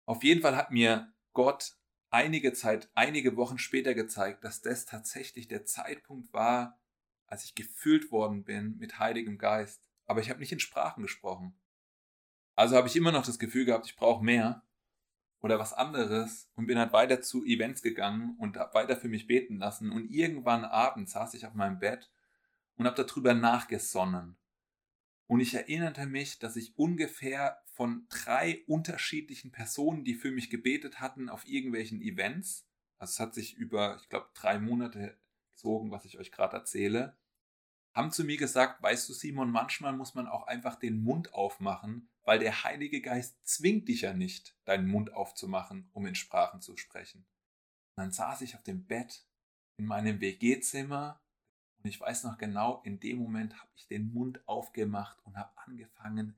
Auf 0.06 0.24
jeden 0.24 0.42
Fall 0.42 0.56
hat 0.56 0.70
mir 0.70 1.12
Gott 1.32 1.76
einige 2.10 2.52
Zeit, 2.52 2.90
einige 2.94 3.36
Wochen 3.36 3.58
später 3.58 3.94
gezeigt, 3.94 4.44
dass 4.44 4.60
das 4.60 4.84
tatsächlich 4.84 5.48
der 5.48 5.64
Zeitpunkt 5.64 6.32
war, 6.32 6.80
als 7.26 7.44
ich 7.44 7.54
gefüllt 7.54 8.10
worden 8.10 8.44
bin 8.44 8.76
mit 8.78 8.98
Heiligem 8.98 9.38
Geist. 9.38 9.82
Aber 10.06 10.20
ich 10.20 10.28
habe 10.28 10.40
nicht 10.40 10.52
in 10.52 10.60
Sprachen 10.60 11.02
gesprochen. 11.02 11.58
Also 12.54 12.76
habe 12.76 12.88
ich 12.88 12.96
immer 12.96 13.12
noch 13.12 13.24
das 13.24 13.38
Gefühl 13.38 13.64
gehabt, 13.64 13.86
ich 13.86 13.96
brauche 13.96 14.22
mehr 14.22 14.62
oder 15.40 15.58
was 15.58 15.72
anderes 15.72 16.50
und 16.54 16.66
bin 16.66 16.78
halt 16.78 16.92
weiter 16.92 17.22
zu 17.22 17.44
Events 17.44 17.82
gegangen 17.82 18.36
und 18.38 18.56
habe 18.58 18.74
weiter 18.74 18.96
für 18.96 19.08
mich 19.08 19.26
beten 19.26 19.56
lassen. 19.56 19.90
Und 19.90 20.10
irgendwann 20.10 20.64
abends 20.64 21.12
saß 21.12 21.34
ich 21.34 21.46
auf 21.46 21.54
meinem 21.54 21.78
Bett 21.78 22.11
und 22.82 22.88
habe 22.88 23.04
darüber 23.04 23.32
nachgesonnen. 23.32 24.36
Und 25.28 25.38
ich 25.38 25.54
erinnerte 25.54 26.04
mich, 26.04 26.40
dass 26.40 26.56
ich 26.56 26.76
ungefähr 26.76 27.62
von 27.66 28.06
drei 28.08 28.64
unterschiedlichen 28.66 29.52
Personen, 29.52 30.04
die 30.04 30.14
für 30.14 30.32
mich 30.32 30.50
gebetet 30.50 30.98
hatten, 30.98 31.28
auf 31.28 31.46
irgendwelchen 31.46 32.02
Events, 32.02 32.66
also 32.98 33.12
es 33.12 33.20
hat 33.20 33.34
sich 33.34 33.56
über, 33.56 33.98
ich 34.02 34.08
glaube, 34.08 34.30
drei 34.34 34.58
Monate 34.58 35.16
gezogen, 35.52 35.92
was 35.92 36.04
ich 36.04 36.18
euch 36.18 36.32
gerade 36.32 36.56
erzähle, 36.56 37.16
haben 37.94 38.10
zu 38.10 38.24
mir 38.24 38.36
gesagt, 38.36 38.82
weißt 38.82 39.08
du 39.08 39.12
Simon, 39.12 39.52
manchmal 39.52 39.92
muss 39.92 40.16
man 40.16 40.26
auch 40.26 40.48
einfach 40.48 40.74
den 40.74 41.04
Mund 41.04 41.34
aufmachen, 41.34 42.08
weil 42.24 42.40
der 42.40 42.64
Heilige 42.64 43.00
Geist 43.00 43.38
zwingt 43.46 43.88
dich 43.88 44.00
ja 44.00 44.12
nicht, 44.12 44.56
deinen 44.64 44.88
Mund 44.88 45.12
aufzumachen, 45.12 45.88
um 45.92 46.04
in 46.06 46.16
Sprachen 46.16 46.60
zu 46.60 46.76
sprechen. 46.76 47.20
Und 47.94 48.02
dann 48.02 48.10
saß 48.10 48.40
ich 48.40 48.56
auf 48.56 48.64
dem 48.64 48.86
Bett 48.86 49.24
in 49.76 49.86
meinem 49.86 50.20
WG-Zimmer 50.20 51.21
und 51.82 51.88
ich 51.88 52.00
weiß 52.00 52.24
noch 52.24 52.38
genau, 52.38 52.80
in 52.84 53.00
dem 53.00 53.18
Moment 53.18 53.58
habe 53.60 53.70
ich 53.74 53.86
den 53.88 54.12
Mund 54.12 54.46
aufgemacht 54.46 55.18
und 55.24 55.36
habe 55.36 55.56
angefangen, 55.58 56.36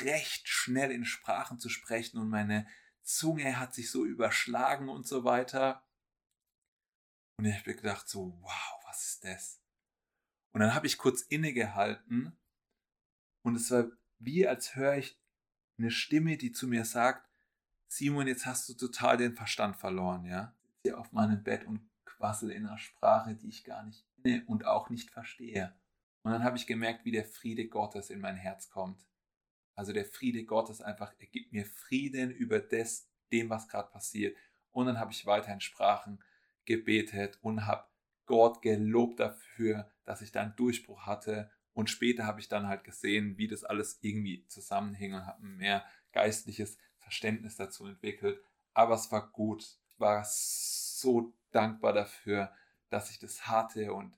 recht 0.00 0.48
schnell 0.48 0.90
in 0.90 1.04
Sprachen 1.04 1.58
zu 1.58 1.68
sprechen 1.68 2.18
und 2.18 2.30
meine 2.30 2.66
Zunge 3.02 3.58
hat 3.58 3.74
sich 3.74 3.90
so 3.90 4.04
überschlagen 4.04 4.88
und 4.88 5.06
so 5.06 5.24
weiter. 5.24 5.86
Und 7.38 7.44
ich 7.44 7.54
habe 7.54 7.74
gedacht 7.74 8.08
so, 8.08 8.38
wow, 8.40 8.84
was 8.86 9.04
ist 9.04 9.24
das? 9.24 9.60
Und 10.52 10.60
dann 10.60 10.74
habe 10.74 10.86
ich 10.86 10.96
kurz 10.96 11.20
innegehalten 11.20 12.36
und 13.42 13.56
es 13.56 13.70
war 13.70 13.90
wie 14.18 14.46
als 14.46 14.74
höre 14.74 14.96
ich 14.96 15.20
eine 15.78 15.90
Stimme, 15.90 16.36
die 16.36 16.52
zu 16.52 16.66
mir 16.66 16.84
sagt, 16.84 17.28
Simon, 17.88 18.26
jetzt 18.26 18.46
hast 18.46 18.68
du 18.68 18.74
total 18.74 19.16
den 19.16 19.34
Verstand 19.34 19.76
verloren, 19.76 20.24
ja? 20.24 20.54
Ich 20.62 20.90
sitze 20.90 20.98
auf 20.98 21.12
meinem 21.12 21.42
Bett 21.42 21.64
und 21.64 21.88
quassel 22.04 22.50
in 22.50 22.66
einer 22.66 22.78
Sprache, 22.78 23.34
die 23.34 23.48
ich 23.48 23.64
gar 23.64 23.82
nicht 23.84 24.06
kenne 24.24 24.44
und 24.46 24.66
auch 24.66 24.90
nicht 24.90 25.10
verstehe. 25.10 25.74
Und 26.22 26.32
dann 26.32 26.44
habe 26.44 26.56
ich 26.56 26.66
gemerkt, 26.66 27.04
wie 27.04 27.12
der 27.12 27.24
Friede 27.24 27.68
Gottes 27.68 28.10
in 28.10 28.20
mein 28.20 28.36
Herz 28.36 28.70
kommt. 28.70 29.06
Also 29.74 29.92
der 29.92 30.04
Friede 30.04 30.44
Gottes 30.44 30.80
einfach, 30.80 31.12
er 31.18 31.26
gibt 31.26 31.52
mir 31.52 31.66
Frieden 31.66 32.30
über 32.30 32.60
das, 32.60 33.10
dem, 33.32 33.50
was 33.50 33.68
gerade 33.68 33.90
passiert. 33.90 34.36
Und 34.70 34.86
dann 34.86 34.98
habe 34.98 35.12
ich 35.12 35.26
weiter 35.26 35.52
in 35.52 35.60
Sprachen 35.60 36.22
gebetet 36.64 37.38
und 37.42 37.66
habe 37.66 37.86
Gott 38.26 38.62
gelobt 38.62 39.20
dafür, 39.20 39.90
dass 40.04 40.22
ich 40.22 40.32
da 40.32 40.42
einen 40.42 40.56
Durchbruch 40.56 41.06
hatte. 41.06 41.50
Und 41.74 41.90
später 41.90 42.24
habe 42.24 42.40
ich 42.40 42.48
dann 42.48 42.68
halt 42.68 42.84
gesehen, 42.84 43.36
wie 43.36 43.48
das 43.48 43.64
alles 43.64 43.98
irgendwie 44.00 44.46
zusammenhing 44.46 45.14
und 45.14 45.26
habe 45.26 45.44
ein 45.44 45.56
mehr 45.56 45.84
geistliches 46.12 46.78
Verständnis 46.96 47.56
dazu 47.56 47.86
entwickelt. 47.86 48.40
Aber 48.72 48.94
es 48.94 49.12
war 49.12 49.30
gut. 49.30 49.78
Ich 49.88 50.00
war 50.00 50.24
so 50.24 51.34
dankbar 51.50 51.92
dafür, 51.92 52.52
dass 52.94 53.10
ich 53.10 53.18
das 53.18 53.48
hatte 53.48 53.92
und 53.92 54.16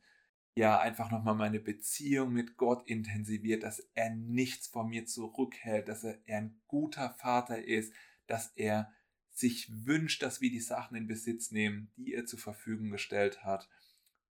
ja, 0.55 0.79
einfach 0.79 1.11
nochmal 1.11 1.35
meine 1.35 1.61
Beziehung 1.61 2.33
mit 2.33 2.57
Gott 2.57 2.87
intensiviert, 2.89 3.63
dass 3.63 3.81
er 3.95 4.11
nichts 4.11 4.69
von 4.69 4.89
mir 4.89 5.07
zurückhält, 5.07 5.89
dass 5.89 6.05
er, 6.05 6.19
ein 6.27 6.61
guter 6.67 7.11
Vater 7.11 7.63
ist, 7.63 7.93
dass 8.27 8.53
er 8.57 8.93
sich 9.31 9.71
wünscht, 9.87 10.23
dass 10.23 10.41
wir 10.41 10.51
die 10.51 10.61
Sachen 10.61 10.97
in 10.97 11.07
Besitz 11.07 11.51
nehmen, 11.51 11.91
die 11.97 12.15
er 12.15 12.25
zur 12.25 12.39
Verfügung 12.39 12.91
gestellt 12.91 13.45
hat. 13.45 13.69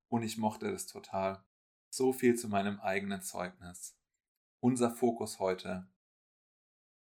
Und 0.08 0.22
ich 0.22 0.36
mochte 0.36 0.70
das 0.70 0.86
total. 0.86 1.44
So 1.90 2.12
viel 2.12 2.34
zu 2.34 2.48
meinem 2.48 2.80
eigenen 2.80 3.22
Zeugnis. 3.22 3.96
Unser 4.58 4.90
Fokus 4.90 5.38
heute. 5.38 5.88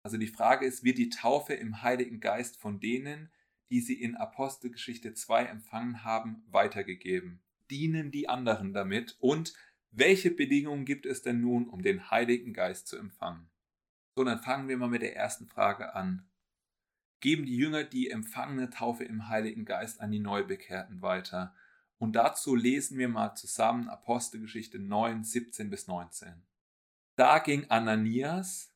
Also 0.04 0.16
die 0.16 0.28
Frage 0.28 0.64
ist, 0.64 0.84
wird 0.84 0.98
die 0.98 1.10
Taufe 1.10 1.54
im 1.54 1.82
Heiligen 1.82 2.20
Geist 2.20 2.56
von 2.56 2.78
denen, 2.78 3.32
die 3.70 3.80
sie 3.80 4.00
in 4.00 4.16
Apostelgeschichte 4.16 5.14
2 5.14 5.44
empfangen 5.44 6.04
haben, 6.04 6.44
weitergegeben? 6.50 7.40
Dienen 7.70 8.10
die 8.10 8.28
anderen 8.28 8.72
damit? 8.72 9.16
Und 9.20 9.54
welche 9.90 10.30
Bedingungen 10.30 10.84
gibt 10.84 11.06
es 11.06 11.22
denn 11.22 11.40
nun, 11.40 11.68
um 11.68 11.82
den 11.82 12.10
Heiligen 12.10 12.52
Geist 12.52 12.88
zu 12.88 12.96
empfangen? 12.96 13.50
So, 14.14 14.24
dann 14.24 14.40
fangen 14.40 14.68
wir 14.68 14.76
mal 14.76 14.88
mit 14.88 15.02
der 15.02 15.16
ersten 15.16 15.46
Frage 15.46 15.94
an 15.94 16.28
geben 17.20 17.46
die 17.46 17.56
Jünger 17.56 17.84
die 17.84 18.10
empfangene 18.10 18.70
Taufe 18.70 19.04
im 19.04 19.28
Heiligen 19.28 19.64
Geist 19.64 20.00
an 20.00 20.10
die 20.10 20.20
Neubekehrten 20.20 21.02
weiter. 21.02 21.54
Und 21.98 22.12
dazu 22.12 22.54
lesen 22.54 22.98
wir 22.98 23.08
mal 23.08 23.34
zusammen 23.34 23.88
Apostelgeschichte 23.88 24.78
9, 24.78 25.24
17 25.24 25.68
bis 25.70 25.88
19. 25.88 26.46
Da 27.16 27.40
ging 27.40 27.68
Ananias, 27.70 28.72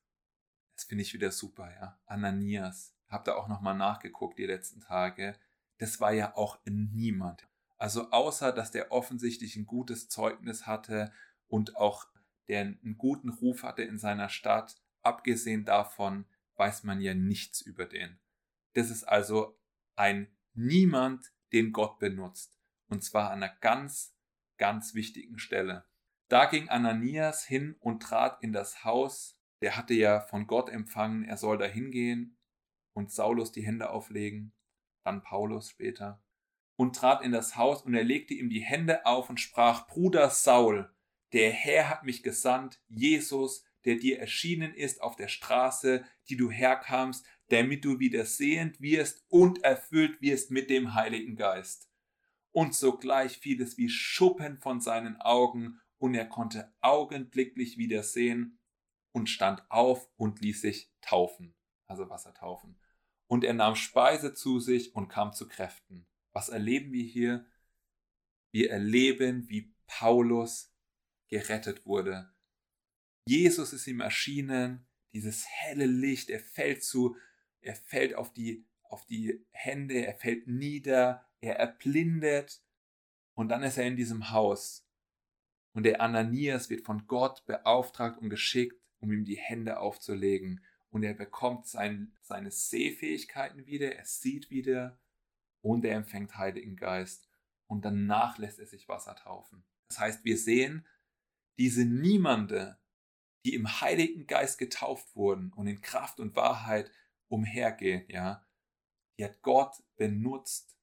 das 0.75 0.85
finde 0.85 1.03
ich 1.03 1.15
wieder 1.15 1.31
super, 1.31 1.71
ja, 1.71 2.01
Ananias, 2.07 2.95
habt 3.13 3.29
ihr 3.29 3.37
auch 3.37 3.49
nochmal 3.49 3.77
nachgeguckt 3.77 4.39
die 4.39 4.47
letzten 4.47 4.81
Tage, 4.81 5.37
das 5.79 6.01
war 6.01 6.13
ja 6.13 6.37
auch 6.37 6.59
niemand. 6.65 7.47
Also 7.79 8.11
außer, 8.11 8.53
dass 8.53 8.71
der 8.71 8.93
offensichtlich 8.93 9.57
ein 9.57 9.67
gutes 9.67 10.09
Zeugnis 10.09 10.67
hatte 10.67 11.13
und 11.49 11.77
auch 11.77 12.07
der 12.49 12.61
einen 12.61 12.97
guten 12.97 13.29
Ruf 13.29 13.63
hatte 13.63 13.83
in 13.83 13.99
seiner 13.99 14.29
Stadt, 14.29 14.81
abgesehen 15.03 15.65
davon 15.65 16.27
weiß 16.57 16.85
man 16.85 17.01
ja 17.01 17.15
nichts 17.15 17.61
über 17.61 17.87
den. 17.87 18.21
Das 18.75 18.91
ist 18.91 19.05
also 19.05 19.59
ein 19.97 20.29
Niemand, 20.55 21.33
den 21.53 21.73
Gott 21.73 21.99
benutzt. 21.99 22.59
Und 22.87 23.03
zwar 23.03 23.31
an 23.31 23.43
einer 23.43 23.55
ganz, 23.61 24.15
ganz 24.59 24.95
wichtigen 24.95 25.39
Stelle. 25.39 25.87
Da 26.29 26.45
ging 26.45 26.69
Ananias 26.69 27.45
hin 27.45 27.77
und 27.81 28.03
trat 28.03 28.43
in 28.43 28.53
das 28.53 28.85
Haus. 28.85 29.39
Der 29.63 29.77
hatte 29.77 29.95
ja 29.95 30.21
von 30.21 30.47
Gott 30.47 30.69
empfangen, 30.69 31.25
er 31.25 31.37
soll 31.37 31.57
da 31.57 31.65
hingehen 31.65 32.37
und 32.93 33.11
Saulus 33.11 33.53
die 33.53 33.65
Hände 33.65 33.91
auflegen, 33.91 34.53
dann 35.05 35.23
Paulus 35.23 35.71
später, 35.71 36.23
und 36.77 36.97
trat 36.97 37.23
in 37.23 37.33
das 37.33 37.57
Haus 37.57 37.83
und 37.83 37.95
er 37.95 38.05
legte 38.05 38.35
ihm 38.35 38.51
die 38.51 38.61
Hände 38.61 39.07
auf 39.07 39.31
und 39.31 39.41
sprach, 39.41 39.87
Bruder 39.87 40.31
Saul, 40.31 40.93
der 41.33 41.51
Herr 41.51 41.89
hat 41.89 42.05
mich 42.05 42.23
gesandt, 42.23 42.81
Jesus, 42.89 43.65
der 43.85 43.97
dir 43.97 44.19
erschienen 44.19 44.75
ist 44.75 45.03
auf 45.03 45.17
der 45.17 45.29
Straße, 45.29 46.05
die 46.29 46.37
du 46.37 46.51
herkamst, 46.51 47.27
damit 47.49 47.85
du 47.85 47.99
wieder 47.99 48.25
sehend 48.25 48.81
wirst 48.81 49.25
und 49.29 49.63
erfüllt 49.65 50.21
wirst 50.21 50.51
mit 50.51 50.71
dem 50.71 50.95
Heiligen 50.95 51.37
Geist. 51.37 51.91
Und 52.53 52.75
sogleich 52.75 53.39
fiel 53.39 53.61
es 53.63 53.79
wie 53.79 53.89
Schuppen 53.89 54.59
von 54.59 54.81
seinen 54.81 55.21
Augen, 55.21 55.79
und 55.99 56.15
er 56.15 56.27
konnte 56.27 56.75
augenblicklich 56.81 57.79
wieder 57.79 58.03
sehen 58.03 58.59
und 59.13 59.29
stand 59.29 59.63
auf 59.71 60.11
und 60.17 60.41
ließ 60.41 60.61
sich 60.61 60.91
taufen, 61.01 61.55
also 61.87 62.11
Wasser 62.11 62.35
taufen. 62.35 62.77
Und 63.33 63.45
er 63.45 63.55
nahm 63.55 63.77
Speise 63.77 64.35
zu 64.35 64.61
sich 64.61 64.95
und 64.95 65.09
kam 65.09 65.33
zu 65.33 65.49
Kräften. 65.49 66.07
Was 66.33 66.51
erleben 66.51 66.93
wir 66.93 67.05
hier? 67.05 67.47
Wir 68.51 68.71
erleben, 68.71 69.49
wie 69.49 69.73
Paulus 69.87 70.71
gerettet 71.29 71.87
wurde. 71.87 72.31
Jesus 73.27 73.73
ist 73.73 73.87
ihm 73.87 74.03
erschienen, 74.03 74.87
dieses 75.15 75.47
helle 75.49 75.87
Licht, 75.87 76.29
er 76.29 76.41
fällt 76.41 76.85
zu 76.85 77.17
er 77.63 77.75
fällt 77.75 78.15
auf 78.15 78.35
die, 78.35 78.67
auf 78.83 79.07
die 79.07 79.47
Hände, 79.53 80.05
er 80.05 80.15
fällt 80.15 80.47
nieder, 80.47 81.27
er 81.41 81.57
erblindet 81.57 82.61
und 83.35 83.49
dann 83.49 83.63
ist 83.63 83.79
er 83.79 83.87
in 83.87 83.97
diesem 83.97 84.31
Haus. 84.31 84.87
Und 85.73 85.85
der 85.85 86.03
Ananias 86.03 86.69
wird 86.69 86.85
von 86.85 87.07
Gott 87.07 87.47
beauftragt 87.47 88.19
und 88.19 88.29
geschickt, 88.29 88.79
um 88.99 89.11
ihm 89.11 89.25
die 89.25 89.39
Hände 89.39 89.79
aufzulegen. 89.79 90.63
Und 90.93 91.03
er 91.05 91.15
bekommt 91.15 91.67
sein, 91.67 92.13
seine 92.21 92.51
Sehfähigkeiten 92.51 93.67
wieder, 93.67 93.97
er 93.97 94.05
sieht 94.05 94.51
wieder 94.51 95.01
und 95.63 95.85
er 95.87 95.97
empfängt 95.97 96.37
Heiligen 96.37 96.77
Geist. 96.77 97.31
Und 97.67 97.85
danach 97.85 98.37
lässt 98.37 98.59
er 98.59 98.67
sich 98.67 98.89
Wasser 98.89 99.17
taufen. 99.17 99.65
Das 99.89 99.99
heißt, 99.99 100.25
wir 100.25 100.37
sehen 100.37 100.87
diese 101.59 101.87
Niemande, 101.87 102.79
die 103.45 103.55
im 103.55 103.81
Heiligen 103.81 104.27
Geist 104.27 104.59
getauft 104.59 105.17
wurden 105.17 105.53
und 105.55 105.67
in 105.67 105.81
Kraft 105.81 106.21
und 106.21 106.37
Wahrheit 106.37 106.91
umhergehen, 107.29 108.05
ja, 108.09 108.47
die 109.19 109.25
hat 109.25 109.41
Gott 109.41 109.83
benutzt, 109.97 110.77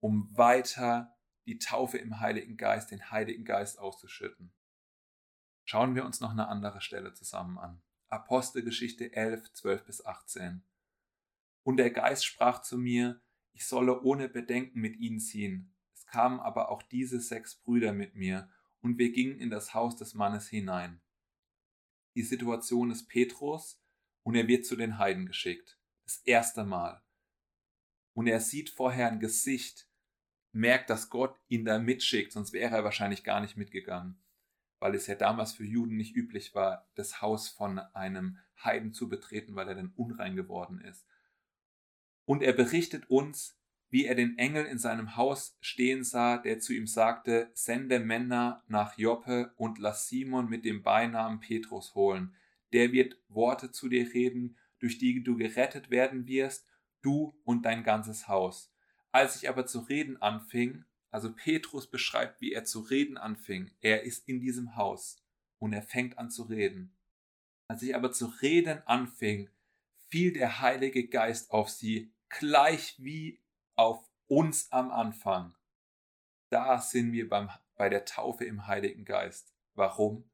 um 0.00 0.36
weiter 0.36 1.16
die 1.46 1.58
Taufe 1.58 1.96
im 1.96 2.20
Heiligen 2.20 2.58
Geist, 2.58 2.90
den 2.90 3.10
Heiligen 3.10 3.44
Geist 3.44 3.78
auszuschütten. 3.78 4.52
Schauen 5.64 5.94
wir 5.94 6.04
uns 6.04 6.20
noch 6.20 6.30
eine 6.30 6.48
andere 6.48 6.80
Stelle 6.80 7.14
zusammen 7.14 7.58
an. 7.58 7.82
Apostelgeschichte 8.08 9.12
11, 9.12 9.52
12 9.52 9.84
bis 9.84 10.04
18. 10.04 10.62
Und 11.62 11.78
der 11.78 11.90
Geist 11.90 12.24
sprach 12.24 12.62
zu 12.62 12.78
mir, 12.78 13.20
ich 13.52 13.66
solle 13.66 14.02
ohne 14.02 14.28
Bedenken 14.28 14.80
mit 14.80 14.96
ihnen 14.96 15.18
ziehen. 15.18 15.74
Es 15.94 16.06
kamen 16.06 16.40
aber 16.40 16.70
auch 16.70 16.82
diese 16.82 17.20
sechs 17.20 17.56
Brüder 17.56 17.92
mit 17.92 18.14
mir, 18.14 18.50
und 18.80 18.98
wir 18.98 19.10
gingen 19.10 19.38
in 19.38 19.50
das 19.50 19.74
Haus 19.74 19.96
des 19.96 20.14
Mannes 20.14 20.48
hinein. 20.48 21.00
Die 22.14 22.22
Situation 22.22 22.90
ist 22.90 23.08
Petrus, 23.08 23.82
und 24.22 24.34
er 24.34 24.46
wird 24.46 24.64
zu 24.64 24.76
den 24.76 24.98
Heiden 24.98 25.26
geschickt. 25.26 25.78
Das 26.04 26.18
erste 26.24 26.64
Mal. 26.64 27.02
Und 28.12 28.28
er 28.28 28.40
sieht 28.40 28.70
vorher 28.70 29.10
ein 29.10 29.20
Gesicht, 29.20 29.88
merkt, 30.52 30.90
dass 30.90 31.10
Gott 31.10 31.38
ihn 31.48 31.64
da 31.64 31.78
mitschickt, 31.78 32.32
sonst 32.32 32.52
wäre 32.52 32.76
er 32.76 32.84
wahrscheinlich 32.84 33.24
gar 33.24 33.40
nicht 33.40 33.56
mitgegangen, 33.56 34.22
weil 34.86 34.94
es 34.94 35.08
ja 35.08 35.16
damals 35.16 35.52
für 35.52 35.64
Juden 35.64 35.96
nicht 35.96 36.14
üblich 36.14 36.54
war, 36.54 36.86
das 36.94 37.20
Haus 37.20 37.48
von 37.48 37.80
einem 37.92 38.38
Heiden 38.62 38.92
zu 38.92 39.08
betreten, 39.08 39.56
weil 39.56 39.66
er 39.66 39.74
dann 39.74 39.92
unrein 39.96 40.36
geworden 40.36 40.80
ist. 40.80 41.04
Und 42.24 42.40
er 42.40 42.52
berichtet 42.52 43.10
uns, 43.10 43.58
wie 43.90 44.04
er 44.04 44.14
den 44.14 44.38
Engel 44.38 44.64
in 44.64 44.78
seinem 44.78 45.16
Haus 45.16 45.58
stehen 45.60 46.04
sah, 46.04 46.38
der 46.38 46.60
zu 46.60 46.72
ihm 46.72 46.86
sagte, 46.86 47.50
sende 47.52 47.98
Männer 47.98 48.62
nach 48.68 48.96
Joppe 48.96 49.52
und 49.56 49.80
lass 49.80 50.06
Simon 50.06 50.48
mit 50.48 50.64
dem 50.64 50.84
Beinamen 50.84 51.40
Petrus 51.40 51.96
holen. 51.96 52.36
Der 52.72 52.92
wird 52.92 53.18
Worte 53.26 53.72
zu 53.72 53.88
dir 53.88 54.14
reden, 54.14 54.56
durch 54.78 54.98
die 54.98 55.20
du 55.20 55.36
gerettet 55.36 55.90
werden 55.90 56.28
wirst, 56.28 56.64
du 57.02 57.36
und 57.42 57.66
dein 57.66 57.82
ganzes 57.82 58.28
Haus. 58.28 58.72
Als 59.10 59.34
ich 59.34 59.48
aber 59.48 59.66
zu 59.66 59.80
reden 59.80 60.22
anfing, 60.22 60.84
Also 61.16 61.32
Petrus 61.32 61.86
beschreibt, 61.86 62.42
wie 62.42 62.52
er 62.52 62.66
zu 62.66 62.80
reden 62.80 63.16
anfing. 63.16 63.70
Er 63.80 64.02
ist 64.02 64.28
in 64.28 64.38
diesem 64.38 64.76
Haus 64.76 65.16
und 65.58 65.72
er 65.72 65.80
fängt 65.80 66.18
an 66.18 66.30
zu 66.30 66.42
reden. 66.42 66.94
Als 67.68 67.80
ich 67.80 67.94
aber 67.94 68.12
zu 68.12 68.26
reden 68.42 68.82
anfing, 68.84 69.48
fiel 70.08 70.34
der 70.34 70.60
Heilige 70.60 71.08
Geist 71.08 71.52
auf 71.52 71.70
sie, 71.70 72.12
gleich 72.28 72.96
wie 72.98 73.40
auf 73.76 74.06
uns 74.26 74.70
am 74.72 74.90
Anfang. 74.90 75.56
Da 76.50 76.82
sind 76.82 77.12
wir 77.12 77.30
beim, 77.30 77.48
bei 77.76 77.88
der 77.88 78.04
Taufe 78.04 78.44
im 78.44 78.66
Heiligen 78.66 79.06
Geist. 79.06 79.54
Warum? 79.72 80.28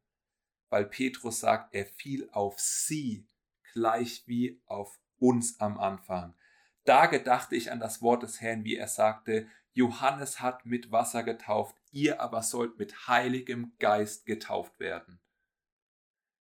Weil 0.69 0.87
Petrus 0.87 1.39
sagt, 1.39 1.73
er 1.75 1.87
fiel 1.87 2.29
auf 2.33 2.59
sie, 2.59 3.29
gleich 3.73 4.25
wie 4.27 4.61
auf 4.67 4.99
uns 5.21 5.61
am 5.61 5.79
Anfang. 5.79 6.35
Da 6.83 7.07
gedachte 7.07 7.55
ich 7.55 7.71
an 7.71 7.79
das 7.79 8.03
Wort 8.03 8.25
des 8.25 8.41
Herrn, 8.41 8.65
wie 8.65 8.75
er 8.75 8.89
sagte, 8.89 9.47
Johannes 9.75 10.41
hat 10.41 10.67
mit 10.67 10.93
Wasser 10.93 11.23
getauft, 11.23 11.77
ihr 11.91 12.21
aber 12.21 12.43
sollt 12.43 12.79
mit 12.79 13.09
heiligem 13.09 13.73
Geist 13.79 14.27
getauft 14.27 14.79
werden. 14.79 15.21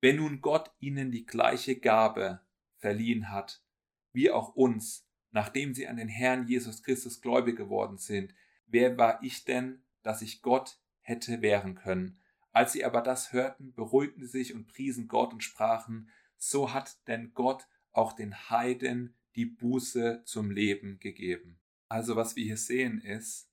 Wenn 0.02 0.18
nun 0.18 0.42
Gott 0.42 0.72
ihnen 0.80 1.12
die 1.12 1.26
gleiche 1.26 1.80
Gabe 1.80 2.42
verliehen 2.78 3.32
hat, 3.32 3.64
wie 4.12 4.30
auch 4.30 4.56
uns, 4.56 5.08
nachdem 5.32 5.74
sie 5.74 5.88
an 5.88 5.96
den 5.96 6.10
Herrn 6.10 6.48
Jesus 6.48 6.84
Christus 6.84 7.22
gläubig 7.22 7.56
geworden 7.56 7.98
sind, 7.98 8.36
wer 8.68 8.98
war 8.98 9.24
ich 9.24 9.46
denn, 9.46 9.82
dass 10.02 10.22
ich 10.22 10.42
Gott 10.42 10.78
hätte 11.00 11.42
wehren 11.42 11.76
können? 11.76 12.20
Als 12.52 12.74
sie 12.74 12.84
aber 12.84 13.02
das 13.02 13.32
hörten, 13.32 13.74
beruhigten 13.74 14.22
sie 14.22 14.40
sich 14.40 14.54
und 14.54 14.68
priesen 14.68 15.08
Gott 15.08 15.34
und 15.34 15.44
sprachen, 15.44 16.10
so 16.36 16.74
hat 16.74 17.08
denn 17.08 17.34
Gott 17.34 17.68
auch 17.94 18.14
den 18.14 18.50
Heiden 18.50 19.16
die 19.36 19.46
Buße 19.46 20.24
zum 20.26 20.52
Leben 20.52 21.00
gegeben. 21.00 21.60
Also 21.94 22.16
was 22.16 22.36
wir 22.36 22.44
hier 22.44 22.58
sehen 22.58 23.02
ist, 23.02 23.52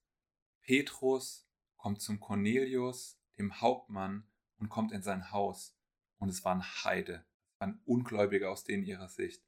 Petrus 0.63 1.47
kommt 1.77 2.01
zum 2.01 2.21
Cornelius, 2.21 3.21
dem 3.37 3.61
Hauptmann, 3.61 4.25
und 4.57 4.71
kommt 4.71 4.93
in 4.93 5.03
sein 5.03 5.31
Haus 5.31 5.79
und 6.17 6.31
es 6.31 6.43
waren 6.43 6.63
Heide, 6.63 7.27
waren 7.59 7.83
Ungläubige 7.85 8.49
aus 8.49 8.65
denen 8.65 8.85
ihrer 8.85 9.11
Sicht. 9.11 9.45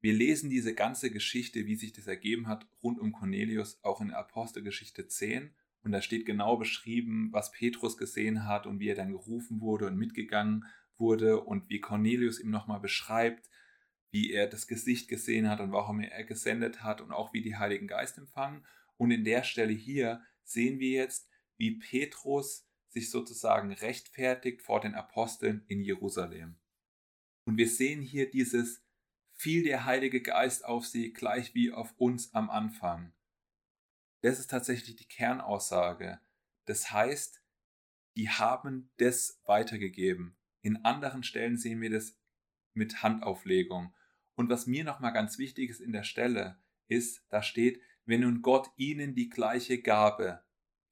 Wir 0.00 0.14
lesen 0.14 0.48
diese 0.48 0.74
ganze 0.74 1.10
Geschichte, 1.10 1.66
wie 1.66 1.76
sich 1.76 1.92
das 1.92 2.06
ergeben 2.06 2.48
hat, 2.48 2.66
rund 2.82 2.98
um 2.98 3.12
Cornelius, 3.12 3.84
auch 3.84 4.00
in 4.00 4.08
der 4.08 4.18
Apostelgeschichte 4.18 5.06
10. 5.06 5.54
Und 5.82 5.92
da 5.92 6.00
steht 6.00 6.24
genau 6.24 6.56
beschrieben, 6.56 7.28
was 7.32 7.52
Petrus 7.52 7.98
gesehen 7.98 8.46
hat 8.46 8.66
und 8.66 8.80
wie 8.80 8.88
er 8.88 8.96
dann 8.96 9.12
gerufen 9.12 9.60
wurde 9.60 9.86
und 9.86 9.98
mitgegangen 9.98 10.64
wurde 10.96 11.42
und 11.42 11.68
wie 11.68 11.80
Cornelius 11.80 12.40
ihm 12.40 12.48
nochmal 12.48 12.80
beschreibt, 12.80 13.50
wie 14.10 14.32
er 14.32 14.46
das 14.46 14.66
Gesicht 14.66 15.08
gesehen 15.08 15.48
hat 15.48 15.60
und 15.60 15.72
warum 15.72 16.00
er 16.00 16.24
gesendet 16.24 16.82
hat 16.82 17.00
und 17.00 17.12
auch 17.12 17.32
wie 17.32 17.42
die 17.42 17.56
Heiligen 17.56 17.86
Geist 17.86 18.18
empfangen. 18.18 18.66
Und 18.96 19.10
in 19.10 19.24
der 19.24 19.44
Stelle 19.44 19.72
hier 19.72 20.22
sehen 20.42 20.78
wir 20.78 20.90
jetzt, 20.90 21.28
wie 21.56 21.78
Petrus 21.78 22.66
sich 22.88 23.10
sozusagen 23.10 23.72
rechtfertigt 23.72 24.62
vor 24.62 24.80
den 24.80 24.94
Aposteln 24.94 25.64
in 25.68 25.82
Jerusalem. 25.82 26.58
Und 27.44 27.56
wir 27.56 27.68
sehen 27.68 28.02
hier 28.02 28.30
dieses 28.30 28.82
fiel 29.32 29.62
der 29.62 29.84
Heilige 29.84 30.20
Geist 30.20 30.64
auf 30.64 30.86
sie 30.86 31.12
gleich 31.12 31.54
wie 31.54 31.72
auf 31.72 31.94
uns 31.96 32.34
am 32.34 32.50
Anfang. 32.50 33.12
Das 34.22 34.38
ist 34.38 34.50
tatsächlich 34.50 34.96
die 34.96 35.08
Kernaussage. 35.08 36.20
Das 36.66 36.92
heißt, 36.92 37.42
die 38.16 38.28
haben 38.28 38.90
das 38.98 39.40
weitergegeben. 39.44 40.36
In 40.62 40.84
anderen 40.84 41.22
Stellen 41.22 41.56
sehen 41.56 41.80
wir 41.80 41.90
das 41.90 42.18
mit 42.74 43.02
Handauflegung. 43.02 43.94
Und 44.40 44.48
was 44.48 44.66
mir 44.66 44.84
nochmal 44.84 45.12
ganz 45.12 45.36
wichtig 45.36 45.68
ist 45.68 45.82
in 45.82 45.92
der 45.92 46.02
Stelle, 46.02 46.56
ist, 46.88 47.22
da 47.28 47.42
steht, 47.42 47.78
wenn 48.06 48.22
nun 48.22 48.40
Gott 48.40 48.70
ihnen 48.78 49.14
die 49.14 49.28
gleiche 49.28 49.82
Gabe 49.82 50.42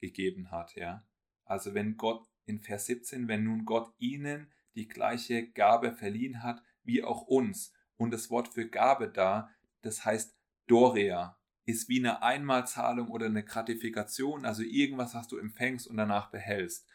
gegeben 0.00 0.50
hat, 0.50 0.74
ja. 0.74 1.08
Also 1.46 1.72
wenn 1.72 1.96
Gott 1.96 2.28
in 2.44 2.60
Vers 2.60 2.84
17, 2.84 3.26
wenn 3.26 3.44
nun 3.44 3.64
Gott 3.64 3.94
ihnen 3.96 4.52
die 4.74 4.86
gleiche 4.86 5.50
Gabe 5.50 5.92
verliehen 5.92 6.42
hat, 6.42 6.62
wie 6.84 7.02
auch 7.02 7.22
uns. 7.22 7.72
Und 7.96 8.10
das 8.10 8.28
Wort 8.28 8.48
für 8.48 8.68
Gabe 8.68 9.08
da, 9.08 9.48
das 9.80 10.04
heißt 10.04 10.36
Doria, 10.66 11.40
ist 11.64 11.88
wie 11.88 12.00
eine 12.00 12.20
Einmalzahlung 12.20 13.08
oder 13.08 13.24
eine 13.24 13.44
Gratifikation, 13.44 14.44
also 14.44 14.62
irgendwas, 14.62 15.14
was 15.14 15.26
du 15.26 15.38
empfängst 15.38 15.86
und 15.86 15.96
danach 15.96 16.30
behältst. 16.30 16.86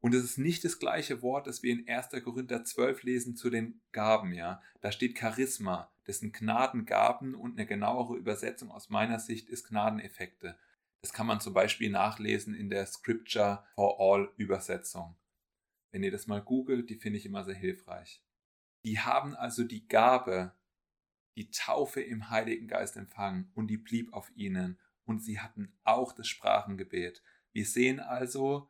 Und 0.00 0.14
es 0.14 0.22
ist 0.22 0.38
nicht 0.38 0.64
das 0.64 0.78
gleiche 0.78 1.22
Wort, 1.22 1.46
das 1.46 1.62
wir 1.62 1.72
in 1.72 1.88
1. 1.88 2.10
Korinther 2.22 2.64
12 2.64 3.02
lesen 3.02 3.36
zu 3.36 3.50
den 3.50 3.80
Gaben, 3.92 4.32
ja. 4.32 4.62
Da 4.80 4.92
steht 4.92 5.18
Charisma, 5.18 5.90
das 6.04 6.20
sind 6.20 6.34
Gnadengaben 6.34 7.34
und 7.34 7.58
eine 7.58 7.66
genauere 7.66 8.16
Übersetzung 8.16 8.70
aus 8.70 8.90
meiner 8.90 9.18
Sicht 9.18 9.48
ist 9.48 9.68
Gnadeneffekte. 9.68 10.56
Das 11.02 11.12
kann 11.12 11.26
man 11.26 11.40
zum 11.40 11.52
Beispiel 11.52 11.90
nachlesen 11.90 12.54
in 12.54 12.70
der 12.70 12.86
Scripture 12.86 13.64
for 13.74 14.00
All 14.00 14.32
Übersetzung. 14.36 15.16
Wenn 15.90 16.02
ihr 16.02 16.10
das 16.10 16.26
mal 16.26 16.42
googelt, 16.42 16.90
die 16.90 16.96
finde 16.96 17.18
ich 17.18 17.26
immer 17.26 17.44
sehr 17.44 17.54
hilfreich. 17.54 18.22
Die 18.84 19.00
haben 19.00 19.34
also 19.34 19.64
die 19.64 19.86
Gabe, 19.86 20.52
die 21.36 21.50
Taufe 21.50 22.00
im 22.00 22.30
Heiligen 22.30 22.68
Geist 22.68 22.96
empfangen 22.96 23.50
und 23.54 23.68
die 23.68 23.76
blieb 23.76 24.12
auf 24.12 24.30
ihnen 24.34 24.78
und 25.04 25.22
sie 25.22 25.40
hatten 25.40 25.72
auch 25.84 26.12
das 26.12 26.28
Sprachengebet. 26.28 27.22
Wir 27.52 27.64
sehen 27.64 28.00
also, 28.00 28.68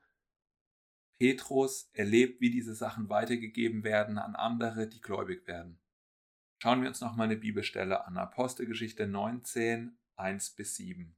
Petrus 1.19 1.91
erlebt, 1.95 2.41
wie 2.41 2.51
diese 2.51 2.75
Sachen 2.75 3.09
weitergegeben 3.09 3.83
werden 3.83 4.19
an 4.19 4.37
andere, 4.37 4.87
die 4.87 5.01
gläubig 5.01 5.47
werden. 5.49 5.81
Schauen 6.59 6.81
wir 6.83 6.89
uns 6.89 7.01
noch 7.01 7.17
mal 7.17 7.25
eine 7.25 7.37
Bibelstelle 7.37 8.07
an. 8.07 8.17
Apostelgeschichte 8.17 9.07
19, 9.07 9.99
1 10.17 10.51
bis 10.51 10.77
7. 10.77 11.17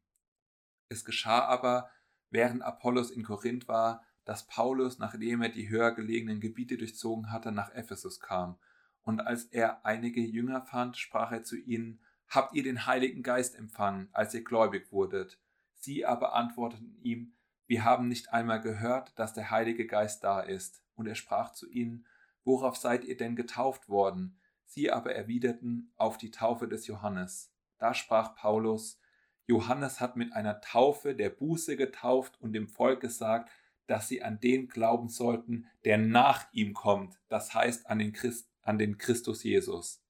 Es 0.89 1.05
geschah 1.05 1.45
aber, 1.45 1.91
während 2.31 2.63
Apollos 2.63 3.11
in 3.11 3.23
Korinth 3.23 3.69
war, 3.69 4.05
dass 4.25 4.47
Paulus, 4.47 4.99
nachdem 4.99 5.43
er 5.43 5.49
die 5.49 5.69
höher 5.69 5.93
gelegenen 5.93 6.41
Gebiete 6.41 6.77
durchzogen 6.77 7.31
hatte, 7.31 7.53
nach 7.53 7.73
Ephesus 7.75 8.21
kam. 8.21 8.59
Und 9.03 9.21
als 9.21 9.45
er 9.45 9.85
einige 9.85 10.21
Jünger 10.21 10.63
fand, 10.63 10.97
sprach 10.97 11.33
er 11.33 11.43
zu 11.43 11.57
ihnen, 11.57 12.01
Habt 12.29 12.55
ihr 12.55 12.63
den 12.63 12.87
Heiligen 12.87 13.25
Geist 13.25 13.57
empfangen, 13.57 14.09
als 14.13 14.33
ihr 14.35 14.45
gläubig 14.45 14.93
wurdet? 14.93 15.41
Sie 15.75 16.07
aber 16.07 16.35
antworteten 16.35 16.97
ihm, 17.03 17.35
Wir 17.71 17.85
haben 17.85 18.09
nicht 18.09 18.33
einmal 18.33 18.61
gehört, 18.61 19.17
dass 19.17 19.33
der 19.33 19.53
Heilige 19.53 19.87
Geist 19.87 20.25
da 20.25 20.41
ist. 20.41 20.83
Und 20.97 21.07
er 21.07 21.15
sprach 21.15 21.53
zu 21.53 21.71
ihnen, 21.71 22.05
Worauf 22.43 22.77
seid 22.77 23.05
ihr 23.05 23.17
denn 23.17 23.37
getauft 23.37 23.89
worden? 23.89 24.41
Sie 24.65 24.91
aber 24.91 25.15
erwiderten, 25.15 25.93
auf 25.95 26.19
die 26.19 26.33
Taufe 26.33 26.67
des 26.67 26.89
Johannes. 26.89 27.55
Da 27.79 27.95
sprach 27.95 28.35
Paulus, 28.35 28.99
Johannes 29.47 30.01
hat 30.01 30.17
mit 30.17 30.33
einer 30.33 30.61
Taufe 30.61 31.15
der 31.15 31.31
Buße 31.31 31.77
getauft 31.77 32.41
und 32.41 32.55
dem 32.55 32.67
Volk 32.67 33.01
gesagt, 33.01 33.53
dass 33.87 34.09
sie 34.09 34.21
an 34.21 34.41
den 34.41 34.67
glauben 34.67 35.09
sollten, 35.09 35.69
der 35.85 35.97
nach 35.97 36.53
ihm 36.53 36.75
kommt, 36.75 37.21
das 37.29 37.55
heißt 37.55 37.87
an 37.87 38.01
den, 38.01 38.13
Christ, 38.13 38.51
an 38.63 38.79
den 38.79 38.99
Christus 38.99 39.45
Jesus. 39.45 40.03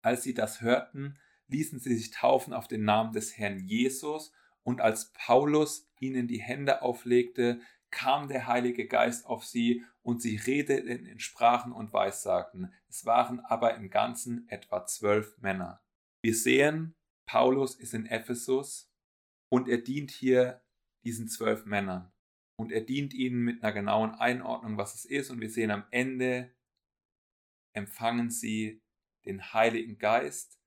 Als 0.00 0.22
sie 0.22 0.34
das 0.34 0.60
hörten, 0.60 1.18
ließen 1.48 1.80
sie 1.80 1.96
sich 1.96 2.12
taufen 2.12 2.52
auf 2.52 2.68
den 2.68 2.84
Namen 2.84 3.12
des 3.12 3.36
Herrn 3.36 3.58
Jesus, 3.58 4.30
und 4.62 4.80
als 4.80 5.12
Paulus 5.12 5.90
ihnen 5.98 6.28
die 6.28 6.40
Hände 6.40 6.82
auflegte, 6.82 7.60
kam 7.90 8.28
der 8.28 8.46
Heilige 8.46 8.86
Geist 8.86 9.26
auf 9.26 9.44
sie, 9.44 9.84
und 10.02 10.22
sie 10.22 10.36
redeten 10.36 11.06
in 11.06 11.20
Sprachen 11.20 11.72
und 11.72 11.92
Weissagten. 11.92 12.72
Es 12.88 13.04
waren 13.04 13.40
aber 13.40 13.74
im 13.74 13.90
Ganzen 13.90 14.48
etwa 14.48 14.86
zwölf 14.86 15.36
Männer. 15.38 15.82
Wir 16.22 16.34
sehen, 16.34 16.94
Paulus 17.26 17.74
ist 17.74 17.94
in 17.94 18.06
Ephesus 18.06 18.92
und 19.48 19.68
er 19.68 19.78
dient 19.78 20.10
hier 20.10 20.62
diesen 21.04 21.28
zwölf 21.28 21.64
Männern. 21.64 22.12
Und 22.56 22.72
er 22.72 22.82
dient 22.82 23.14
ihnen 23.14 23.42
mit 23.42 23.62
einer 23.62 23.72
genauen 23.72 24.14
Einordnung, 24.14 24.76
was 24.76 24.94
es 24.94 25.04
ist. 25.06 25.30
Und 25.30 25.40
wir 25.40 25.48
sehen 25.48 25.70
am 25.70 25.84
Ende 25.90 26.54
empfangen 27.72 28.30
sie 28.30 28.82
den 29.24 29.52
Heiligen 29.52 29.98
Geist 29.98 30.59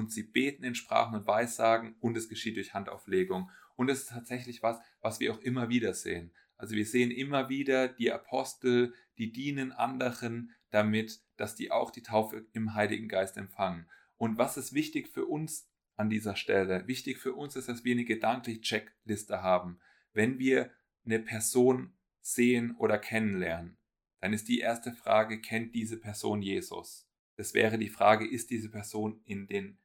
und 0.00 0.10
sie 0.10 0.24
beten 0.24 0.64
in 0.64 0.74
Sprachen 0.74 1.14
und 1.14 1.26
Weissagen 1.26 1.94
und 2.00 2.16
es 2.16 2.28
geschieht 2.28 2.56
durch 2.56 2.74
Handauflegung. 2.74 3.50
Und 3.76 3.88
es 3.88 4.00
ist 4.00 4.08
tatsächlich 4.10 4.62
was, 4.62 4.78
was 5.00 5.20
wir 5.20 5.32
auch 5.32 5.40
immer 5.40 5.68
wieder 5.68 5.94
sehen. 5.94 6.32
Also 6.56 6.74
wir 6.74 6.84
sehen 6.84 7.10
immer 7.10 7.48
wieder 7.48 7.88
die 7.88 8.10
Apostel, 8.10 8.94
die 9.18 9.32
dienen 9.32 9.72
anderen 9.72 10.50
damit, 10.70 11.20
dass 11.36 11.54
die 11.54 11.70
auch 11.70 11.90
die 11.90 12.02
Taufe 12.02 12.46
im 12.52 12.74
Heiligen 12.74 13.08
Geist 13.08 13.36
empfangen. 13.36 13.88
Und 14.16 14.36
was 14.38 14.56
ist 14.56 14.74
wichtig 14.74 15.08
für 15.08 15.26
uns 15.26 15.70
an 16.00 16.08
dieser 16.08 16.34
Stelle. 16.34 16.86
Wichtig 16.88 17.18
für 17.18 17.34
uns 17.34 17.56
ist, 17.56 17.68
dass 17.68 17.84
wir 17.84 17.92
eine 17.92 18.06
gedankliche 18.06 18.62
Checkliste 18.62 19.42
haben. 19.42 19.80
Wenn 20.14 20.38
wir 20.38 20.70
eine 21.04 21.18
Person 21.18 21.92
sehen 22.22 22.74
oder 22.76 22.98
kennenlernen, 22.98 23.76
dann 24.20 24.32
ist 24.32 24.48
die 24.48 24.60
erste 24.60 24.92
Frage, 24.92 25.40
kennt 25.40 25.74
diese 25.74 25.98
Person 25.98 26.40
Jesus? 26.40 27.06
Das 27.36 27.52
wäre 27.52 27.78
die 27.78 27.90
Frage, 27.90 28.26
ist 28.26 28.50
diese 28.50 28.70
Person 28.70 29.20
in 29.24 29.46
den 29.46 29.78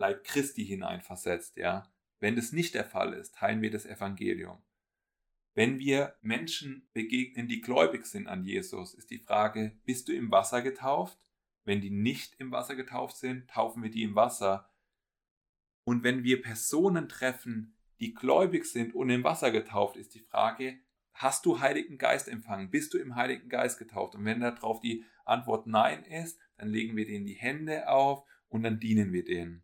Leib 0.00 0.24
Christi 0.24 0.64
hineinversetzt, 0.64 1.56
ja? 1.56 1.84
Wenn 2.20 2.34
das 2.34 2.52
nicht 2.52 2.74
der 2.74 2.84
Fall 2.84 3.12
ist, 3.12 3.34
teilen 3.34 3.62
wir 3.62 3.70
das 3.70 3.86
Evangelium. 3.86 4.62
Wenn 5.54 5.78
wir 5.78 6.16
Menschen 6.22 6.88
begegnen, 6.92 7.48
die 7.48 7.60
gläubig 7.60 8.06
sind 8.06 8.26
an 8.26 8.44
Jesus, 8.44 8.94
ist 8.94 9.10
die 9.10 9.18
Frage, 9.18 9.78
bist 9.84 10.08
du 10.08 10.12
im 10.12 10.30
Wasser 10.30 10.62
getauft? 10.62 11.18
Wenn 11.64 11.80
die 11.80 11.90
nicht 11.90 12.34
im 12.40 12.50
Wasser 12.50 12.76
getauft 12.76 13.16
sind, 13.16 13.50
taufen 13.50 13.82
wir 13.82 13.90
die 13.90 14.02
im 14.02 14.14
Wasser. 14.14 14.70
Und 15.84 16.02
wenn 16.02 16.24
wir 16.24 16.40
Personen 16.40 17.08
treffen, 17.08 17.76
die 18.00 18.14
gläubig 18.14 18.64
sind 18.64 18.94
und 18.94 19.10
im 19.10 19.24
Wasser 19.24 19.50
getauft, 19.50 19.96
ist 19.96 20.14
die 20.14 20.20
Frage, 20.20 20.78
hast 21.12 21.44
du 21.44 21.60
Heiligen 21.60 21.98
Geist 21.98 22.28
empfangen? 22.28 22.70
Bist 22.70 22.94
du 22.94 22.98
im 22.98 23.16
Heiligen 23.16 23.50
Geist 23.50 23.78
getauft? 23.78 24.14
Und 24.14 24.24
wenn 24.24 24.40
darauf 24.40 24.80
die 24.80 25.04
Antwort 25.26 25.66
Nein 25.66 26.04
ist, 26.04 26.38
dann 26.56 26.68
legen 26.68 26.96
wir 26.96 27.04
denen 27.04 27.26
die 27.26 27.34
Hände 27.34 27.88
auf 27.88 28.24
und 28.48 28.62
dann 28.62 28.80
dienen 28.80 29.12
wir 29.12 29.24
denen. 29.24 29.62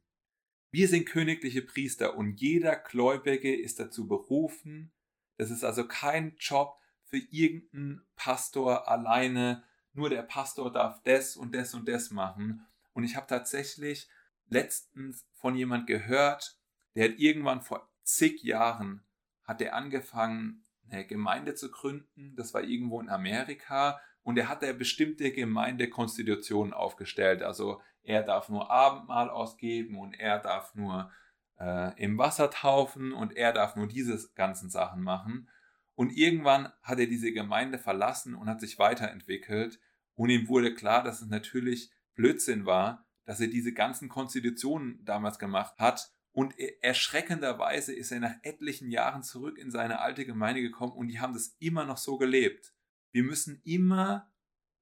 Wir 0.77 0.89
sind 0.89 1.07
königliche 1.07 1.63
Priester 1.63 2.19
und 2.19 2.39
jeder 2.39 2.77
Gläubige 2.77 3.57
ist 3.59 3.81
dazu 3.81 4.07
berufen. 4.07 4.93
Das 5.39 5.51
ist 5.51 5.65
also 5.65 5.89
kein 5.89 6.37
Job 6.37 6.79
für 7.05 7.17
irgendeinen 7.17 8.03
Pastor 8.15 8.87
alleine. 8.87 9.65
Nur 9.95 10.11
der 10.11 10.21
Pastor 10.21 10.71
darf 10.71 11.03
das 11.05 11.35
und 11.35 11.55
das 11.55 11.73
und 11.73 11.89
das 11.89 12.11
machen. 12.11 12.67
Und 12.93 13.05
ich 13.05 13.17
habe 13.17 13.27
tatsächlich 13.27 14.07
letztens 14.51 15.27
von 15.33 15.57
jemand 15.57 15.87
gehört, 15.87 16.61
der 16.95 17.09
hat 17.09 17.19
irgendwann 17.19 17.63
vor 17.63 17.91
zig 18.03 18.43
Jahren 18.43 19.03
hat 19.45 19.63
er 19.63 19.75
angefangen, 19.75 20.63
eine 20.91 21.07
Gemeinde 21.07 21.55
zu 21.55 21.71
gründen. 21.71 22.37
Das 22.37 22.53
war 22.53 22.63
irgendwo 22.63 23.01
in 23.01 23.09
Amerika. 23.09 23.99
Und 24.27 24.37
er 24.39 24.49
hat 24.49 24.65
da 24.65 24.73
bestimmte 24.73 25.31
Gemeindekonstitutionen 25.31 26.75
aufgestellt. 26.75 27.45
Also 27.45 27.81
er 28.03 28.25
darf 28.25 28.49
nur 28.49 28.73
Abendmahl 28.73 29.31
ausgeben 29.31 29.97
und 29.97 30.15
er 30.15 30.41
darf 30.41 30.75
nur 30.75 31.13
äh, 31.61 31.97
im 32.03 32.19
Wasser 32.19 32.51
taufen 32.51 33.13
und 33.13 33.37
er 33.37 33.53
darf 33.53 33.77
nur 33.77 33.87
diese 33.87 34.19
ganzen 34.35 34.69
Sachen 34.69 35.01
machen. 35.01 35.49
Und 35.95 36.11
irgendwann 36.11 36.73
hat 36.83 36.99
er 36.99 37.07
diese 37.07 37.31
Gemeinde 37.33 37.79
verlassen 37.79 38.35
und 38.35 38.49
hat 38.49 38.61
sich 38.61 38.81
weiterentwickelt. 38.81 39.79
Und 40.17 40.31
ihm 40.31 40.49
wurde 40.49 40.75
klar, 40.75 41.05
dass 41.05 41.23
es 41.23 41.29
natürlich 41.29 41.93
Blödsinn 42.17 42.67
war, 42.67 43.07
dass 43.27 43.39
er 43.41 43.47
diese 43.47 43.73
ganzen 43.73 44.09
Konstitutionen 44.09 45.05
damals 45.05 45.39
gemacht 45.39 45.79
hat. 45.79 46.11
Und 46.33 46.53
erschreckenderweise 46.81 47.95
ist 47.95 48.11
er 48.11 48.19
nach 48.19 48.35
etlichen 48.43 48.91
Jahren 48.91 49.23
zurück 49.23 49.57
in 49.57 49.71
seine 49.71 50.01
alte 50.01 50.27
Gemeinde 50.27 50.63
gekommen 50.63 50.95
und 50.95 51.07
die 51.07 51.21
haben 51.21 51.33
das 51.33 51.55
immer 51.61 51.85
noch 51.85 51.97
so 51.97 52.19
gelebt. 52.19 52.73
Wir 53.13 53.25
müssen 53.25 53.61
immer 53.65 54.31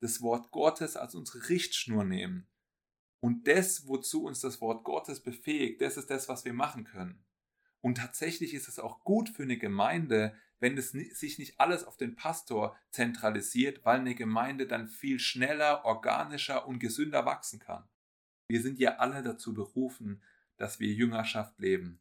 das 0.00 0.20
Wort 0.20 0.50
Gottes 0.50 0.96
als 0.96 1.14
unsere 1.14 1.48
Richtschnur 1.48 2.04
nehmen. 2.04 2.46
Und 3.20 3.48
das, 3.48 3.86
wozu 3.88 4.24
uns 4.24 4.40
das 4.40 4.60
Wort 4.60 4.84
Gottes 4.84 5.20
befähigt, 5.20 5.80
das 5.80 5.96
ist 5.96 6.10
das, 6.10 6.28
was 6.28 6.44
wir 6.44 6.52
machen 6.52 6.84
können. 6.84 7.24
Und 7.80 7.96
tatsächlich 7.96 8.52
ist 8.52 8.68
es 8.68 8.78
auch 8.78 9.02
gut 9.02 9.30
für 9.30 9.44
eine 9.44 9.56
Gemeinde, 9.56 10.36
wenn 10.60 10.76
es 10.76 10.90
sich 10.90 11.38
nicht 11.38 11.58
alles 11.58 11.84
auf 11.84 11.96
den 11.96 12.16
Pastor 12.16 12.76
zentralisiert, 12.90 13.84
weil 13.84 14.00
eine 14.00 14.14
Gemeinde 14.14 14.66
dann 14.66 14.88
viel 14.88 15.18
schneller, 15.18 15.84
organischer 15.84 16.66
und 16.66 16.80
gesünder 16.80 17.24
wachsen 17.24 17.60
kann. 17.60 17.88
Wir 18.48 18.60
sind 18.60 18.78
ja 18.78 18.96
alle 18.96 19.22
dazu 19.22 19.54
berufen, 19.54 20.22
dass 20.58 20.80
wir 20.80 20.92
Jüngerschaft 20.92 21.58
leben. 21.58 22.00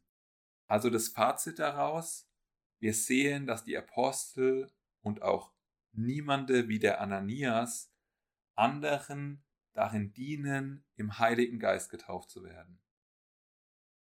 Also 0.66 0.90
das 0.90 1.08
Fazit 1.08 1.58
daraus, 1.58 2.28
wir 2.80 2.92
sehen, 2.92 3.46
dass 3.46 3.64
die 3.64 3.78
Apostel 3.78 4.70
und 5.00 5.22
auch 5.22 5.53
niemande 5.96 6.68
wie 6.68 6.78
der 6.78 7.00
Ananias 7.00 7.92
anderen 8.54 9.44
darin 9.72 10.12
dienen, 10.12 10.84
im 10.94 11.18
Heiligen 11.18 11.58
Geist 11.58 11.90
getauft 11.90 12.30
zu 12.30 12.44
werden. 12.44 12.80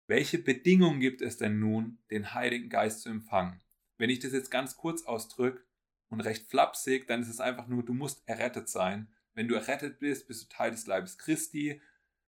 Welche 0.07 0.39
Bedingungen 0.39 1.01
gibt 1.01 1.23
es 1.23 1.39
denn 1.39 1.59
nun, 1.59 1.99
den 2.11 2.35
Heiligen 2.35 2.69
Geist 2.69 3.01
zu 3.01 3.09
empfangen? 3.09 3.63
Wenn 3.97 4.11
ich 4.11 4.19
das 4.19 4.33
jetzt 4.33 4.51
ganz 4.51 4.77
kurz 4.77 5.05
ausdrücke 5.05 5.65
und 6.09 6.21
recht 6.21 6.49
flapsig, 6.49 7.07
dann 7.07 7.23
ist 7.23 7.29
es 7.29 7.41
einfach 7.41 7.69
nur, 7.69 7.83
du 7.83 7.95
musst 7.95 8.23
errettet 8.29 8.69
sein. 8.69 9.09
Wenn 9.33 9.49
du 9.49 9.55
errettet 9.55 9.99
bist, 9.99 10.29
bist 10.29 10.43
du 10.43 10.49
Teil 10.49 10.73
des 10.73 10.87
Leibes 10.87 11.17
Christi 11.17 11.81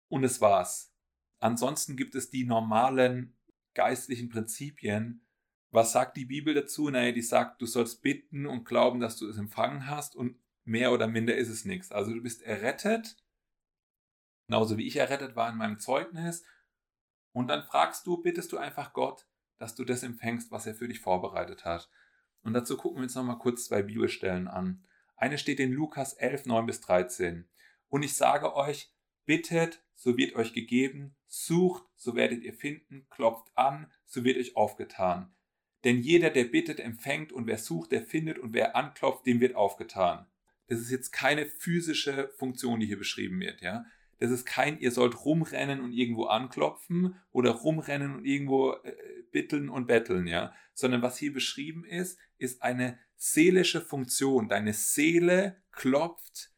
und 0.09 0.23
es 0.25 0.41
war's. 0.41 0.93
Ansonsten 1.39 1.95
gibt 1.95 2.15
es 2.15 2.29
die 2.29 2.43
normalen 2.43 3.37
geistlichen 3.73 4.29
Prinzipien. 4.29 5.25
Was 5.71 5.93
sagt 5.93 6.17
die 6.17 6.25
Bibel 6.25 6.53
dazu? 6.53 6.89
Naja, 6.89 7.13
die 7.13 7.21
sagt, 7.21 7.62
du 7.62 7.65
sollst 7.65 8.01
bitten 8.01 8.45
und 8.45 8.65
glauben, 8.65 8.99
dass 8.99 9.17
du 9.17 9.27
es 9.27 9.38
empfangen 9.38 9.88
hast 9.88 10.15
und 10.15 10.38
mehr 10.65 10.91
oder 10.91 11.07
minder 11.07 11.36
ist 11.36 11.49
es 11.49 11.65
nichts. 11.65 11.91
Also 11.91 12.13
du 12.13 12.21
bist 12.21 12.41
errettet, 12.43 13.15
genauso 14.47 14.77
wie 14.77 14.86
ich 14.86 14.97
errettet 14.97 15.36
war 15.36 15.49
in 15.49 15.57
meinem 15.57 15.79
Zeugnis. 15.79 16.43
Und 17.31 17.47
dann 17.47 17.63
fragst 17.63 18.05
du, 18.05 18.17
bittest 18.17 18.51
du 18.51 18.57
einfach 18.57 18.91
Gott, 18.91 19.25
dass 19.57 19.73
du 19.73 19.86
das 19.86 20.03
empfängst, 20.03 20.51
was 20.51 20.67
er 20.67 20.75
für 20.75 20.89
dich 20.89 20.99
vorbereitet 20.99 21.63
hat. 21.63 21.89
Und 22.43 22.53
dazu 22.53 22.75
gucken 22.75 22.97
wir 22.97 23.03
uns 23.03 23.15
nochmal 23.15 23.38
kurz 23.38 23.65
zwei 23.65 23.81
Bibelstellen 23.81 24.49
an. 24.49 24.86
Eine 25.15 25.38
steht 25.38 25.60
in 25.62 25.71
Lukas 25.71 26.13
11, 26.13 26.47
9 26.47 26.65
bis 26.65 26.81
13. 26.81 27.47
Und 27.88 28.03
ich 28.03 28.15
sage 28.15 28.55
euch, 28.55 28.91
bittet, 29.25 29.86
so 29.95 30.17
wird 30.17 30.36
euch 30.36 30.53
gegeben, 30.53 31.15
sucht, 31.27 31.84
so 31.95 32.15
werdet 32.15 32.43
ihr 32.43 32.53
finden, 32.53 33.07
klopft 33.10 33.51
an, 33.55 33.89
so 34.05 34.23
wird 34.23 34.38
euch 34.38 34.57
aufgetan. 34.57 35.34
Denn 35.84 36.00
jeder, 36.00 36.30
der 36.30 36.46
bittet, 36.46 36.80
empfängt, 36.80 37.32
und 37.32 37.48
wer 37.48 37.58
sucht, 37.58 37.91
der 37.91 38.04
findet, 38.04 38.38
und 38.38 38.54
wer 38.54 38.76
anklopft, 38.76 39.26
dem 39.26 39.39
wird 39.39 39.56
aufgetan. 39.56 40.28
Das 40.67 40.80
ist 40.80 40.91
jetzt 40.91 41.12
keine 41.12 41.48
physische 41.48 42.32
Funktion, 42.38 42.80
die 42.80 42.86
hier 42.86 42.98
beschrieben 42.98 43.39
wird, 43.39 43.62
ja. 43.62 43.86
Das 44.20 44.30
ist 44.30 44.46
kein, 44.46 44.80
ihr 44.80 44.91
sollt 44.91 45.26
rumrennen 45.26 45.82
und 45.82 45.94
irgendwo 45.94 46.26
anklopfen 46.26 47.15
oder 47.32 47.52
rumrennen 47.52 48.13
und 48.15 48.26
irgendwo 48.26 48.74
äh, 48.74 48.94
bitteln 49.32 49.67
und 49.67 49.88
betteln, 49.88 50.28
ja. 50.28 50.54
Sondern 50.76 51.02
was 51.02 51.17
hier 51.17 51.34
beschrieben 51.34 51.84
ist, 51.84 52.20
ist 52.38 52.62
eine 52.62 53.00
seelische 53.15 53.82
Funktion. 53.82 54.48
Deine 54.48 54.74
Seele 54.74 55.62
klopft, 55.72 56.52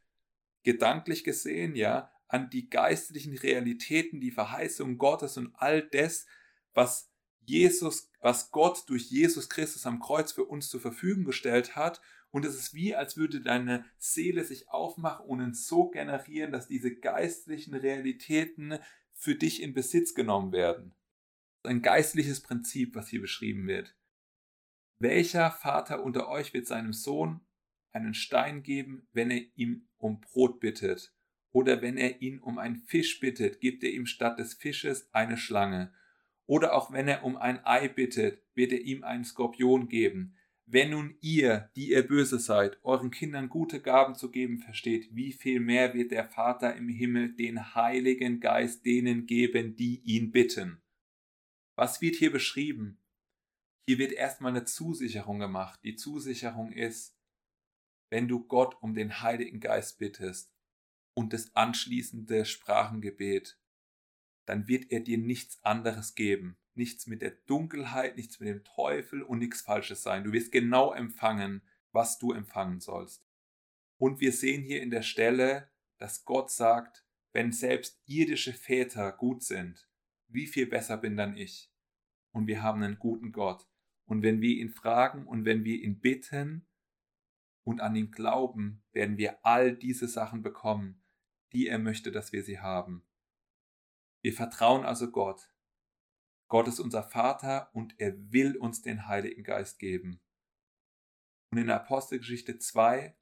gedanklich 0.63 1.23
gesehen, 1.23 1.75
ja, 1.75 2.11
an 2.27 2.49
die 2.49 2.69
geistlichen 2.69 3.37
Realitäten, 3.37 4.19
die 4.19 4.31
Verheißung 4.31 4.97
Gottes 4.97 5.37
und 5.37 5.55
all 5.55 5.83
das, 5.83 6.25
was 6.73 7.11
Jesus, 7.45 8.09
was 8.23 8.51
Gott 8.51 8.85
durch 8.87 9.11
Jesus 9.11 9.49
Christus 9.49 9.85
am 9.85 9.99
Kreuz 9.99 10.31
für 10.31 10.45
uns 10.45 10.69
zur 10.69 10.79
Verfügung 10.79 11.25
gestellt 11.25 11.75
hat. 11.75 12.01
Und 12.31 12.45
es 12.45 12.55
ist 12.55 12.73
wie, 12.73 12.95
als 12.95 13.17
würde 13.17 13.41
deine 13.41 13.85
Seele 13.97 14.45
sich 14.45 14.69
aufmachen 14.69 15.25
und 15.25 15.41
einen 15.41 15.53
Sog 15.53 15.93
generieren, 15.93 16.53
dass 16.53 16.69
diese 16.69 16.95
geistlichen 16.95 17.75
Realitäten 17.75 18.79
für 19.13 19.35
dich 19.35 19.61
in 19.61 19.73
Besitz 19.73 20.15
genommen 20.15 20.53
werden. 20.53 20.95
Ein 21.63 21.81
geistliches 21.81 22.39
Prinzip, 22.39 22.95
was 22.95 23.09
hier 23.09 23.19
beschrieben 23.19 23.67
wird. 23.67 23.93
Welcher 24.99 25.51
Vater 25.51 26.01
unter 26.01 26.29
euch 26.29 26.53
wird 26.53 26.65
seinem 26.65 26.93
Sohn 26.93 27.41
einen 27.91 28.13
Stein 28.13 28.63
geben, 28.63 29.05
wenn 29.11 29.31
er 29.31 29.41
ihm 29.55 29.89
um 29.97 30.21
Brot 30.21 30.61
bittet? 30.61 31.13
Oder 31.51 31.81
wenn 31.81 31.97
er 31.97 32.21
ihn 32.21 32.39
um 32.39 32.57
einen 32.57 32.77
Fisch 32.77 33.19
bittet, 33.19 33.59
gibt 33.59 33.83
er 33.83 33.91
ihm 33.91 34.05
statt 34.05 34.39
des 34.39 34.53
Fisches 34.53 35.13
eine 35.13 35.35
Schlange. 35.35 35.93
Oder 36.45 36.73
auch 36.73 36.91
wenn 36.91 37.07
er 37.07 37.23
um 37.23 37.37
ein 37.37 37.65
Ei 37.65 37.87
bittet, 37.87 38.43
wird 38.53 38.71
er 38.71 38.81
ihm 38.81 39.03
einen 39.03 39.23
Skorpion 39.23 39.87
geben. 39.87 40.35
Wenn 40.65 40.91
nun 40.91 41.17
ihr, 41.21 41.71
die 41.75 41.89
ihr 41.91 42.07
böse 42.07 42.39
seid, 42.39 42.79
euren 42.83 43.11
Kindern 43.11 43.49
gute 43.49 43.81
Gaben 43.81 44.15
zu 44.15 44.31
geben 44.31 44.59
versteht, 44.59 45.13
wie 45.13 45.33
viel 45.33 45.59
mehr 45.59 45.93
wird 45.93 46.11
der 46.11 46.29
Vater 46.29 46.75
im 46.75 46.87
Himmel 46.87 47.33
den 47.33 47.75
Heiligen 47.75 48.39
Geist 48.39 48.85
denen 48.85 49.25
geben, 49.25 49.75
die 49.75 50.01
ihn 50.03 50.31
bitten. 50.31 50.81
Was 51.75 52.01
wird 52.01 52.15
hier 52.15 52.31
beschrieben? 52.31 52.99
Hier 53.87 53.97
wird 53.97 54.13
erstmal 54.13 54.51
eine 54.51 54.63
Zusicherung 54.63 55.39
gemacht. 55.39 55.79
Die 55.83 55.95
Zusicherung 55.95 56.71
ist, 56.71 57.17
wenn 58.09 58.27
du 58.27 58.45
Gott 58.45 58.77
um 58.81 58.93
den 58.93 59.21
Heiligen 59.21 59.59
Geist 59.59 59.99
bittest, 59.99 60.53
und 61.15 61.33
das 61.33 61.55
anschließende 61.55 62.45
Sprachengebet, 62.45 63.59
dann 64.45 64.67
wird 64.67 64.91
er 64.91 64.99
dir 64.99 65.17
nichts 65.17 65.63
anderes 65.63 66.15
geben. 66.15 66.57
Nichts 66.75 67.07
mit 67.07 67.21
der 67.21 67.31
Dunkelheit, 67.31 68.17
nichts 68.17 68.39
mit 68.39 68.49
dem 68.49 68.63
Teufel 68.63 69.21
und 69.21 69.39
nichts 69.39 69.61
Falsches 69.61 70.01
sein. 70.01 70.23
Du 70.23 70.31
wirst 70.31 70.51
genau 70.51 70.91
empfangen, 70.93 71.61
was 71.91 72.17
du 72.17 72.31
empfangen 72.31 72.79
sollst. 72.79 73.27
Und 73.97 74.19
wir 74.19 74.31
sehen 74.31 74.63
hier 74.63 74.81
in 74.81 74.89
der 74.89 75.03
Stelle, 75.03 75.69
dass 75.97 76.25
Gott 76.25 76.51
sagt, 76.51 77.05
wenn 77.31 77.51
selbst 77.51 78.01
irdische 78.05 78.53
Väter 78.53 79.11
gut 79.11 79.43
sind, 79.43 79.87
wie 80.27 80.47
viel 80.47 80.65
besser 80.65 80.97
bin 80.97 81.15
dann 81.15 81.37
ich? 81.37 81.71
Und 82.31 82.47
wir 82.47 82.63
haben 82.63 82.81
einen 82.81 82.97
guten 82.97 83.31
Gott. 83.31 83.67
Und 84.05 84.23
wenn 84.23 84.41
wir 84.41 84.57
ihn 84.57 84.69
fragen 84.69 85.27
und 85.27 85.45
wenn 85.45 85.63
wir 85.63 85.79
ihn 85.81 85.99
bitten 85.99 86.65
und 87.63 87.81
an 87.81 87.95
ihn 87.95 88.11
glauben, 88.11 88.83
werden 88.91 89.17
wir 89.17 89.45
all 89.45 89.75
diese 89.75 90.07
Sachen 90.07 90.41
bekommen 90.41 91.03
die 91.53 91.67
er 91.67 91.79
möchte, 91.79 92.11
dass 92.11 92.33
wir 92.33 92.43
sie 92.43 92.59
haben. 92.59 93.03
Wir 94.23 94.33
vertrauen 94.33 94.85
also 94.85 95.11
Gott. 95.11 95.49
Gott 96.47 96.69
ist 96.69 96.79
unser 96.79 97.03
Vater 97.03 97.69
und 97.73 97.99
er 97.99 98.13
will 98.31 98.55
uns 98.55 98.81
den 98.81 99.07
Heiligen 99.07 99.43
Geist 99.43 99.79
geben. 99.79 100.21
Und 101.51 101.57
in 101.57 101.69
Apostelgeschichte 101.69 102.57
2, 102.57 103.17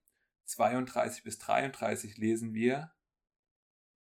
32 0.45 1.23
bis 1.23 1.39
33 1.39 2.17
lesen 2.17 2.53
wir, 2.53 2.93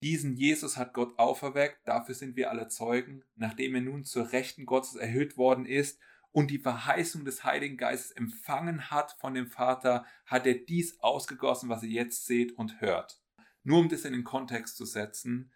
diesen 0.02 0.36
Jesus 0.36 0.78
hat 0.78 0.94
Gott 0.94 1.20
auferweckt, 1.20 1.86
dafür 1.86 2.16
sind 2.16 2.38
wir 2.38 2.50
alle 2.50 2.70
Zeugen, 2.70 3.26
nachdem 3.36 3.76
er 3.76 3.82
nun 3.82 4.06
zur 4.06 4.32
Rechten 4.32 4.66
Gottes 4.66 4.96
erhöht 4.96 5.36
worden 5.36 5.66
ist 5.66 6.00
und 6.32 6.50
die 6.50 6.60
Verheißung 6.60 7.26
des 7.26 7.44
Heiligen 7.44 7.76
Geistes 7.76 8.12
empfangen 8.12 8.90
hat 8.90 9.18
von 9.20 9.34
dem 9.34 9.48
Vater, 9.48 10.06
hat 10.26 10.48
er 10.48 10.56
dies 10.56 11.00
ausgegossen, 11.02 11.68
was 11.68 11.84
ihr 11.84 11.90
jetzt 11.90 12.26
seht 12.26 12.54
und 12.54 12.80
hört. 12.80 13.22
Nur 13.64 13.80
um 13.80 13.90
das 13.90 14.06
in 14.06 14.14
den 14.14 14.24
Kontext 14.24 14.78
zu 14.78 14.86
setzen, 14.86 15.52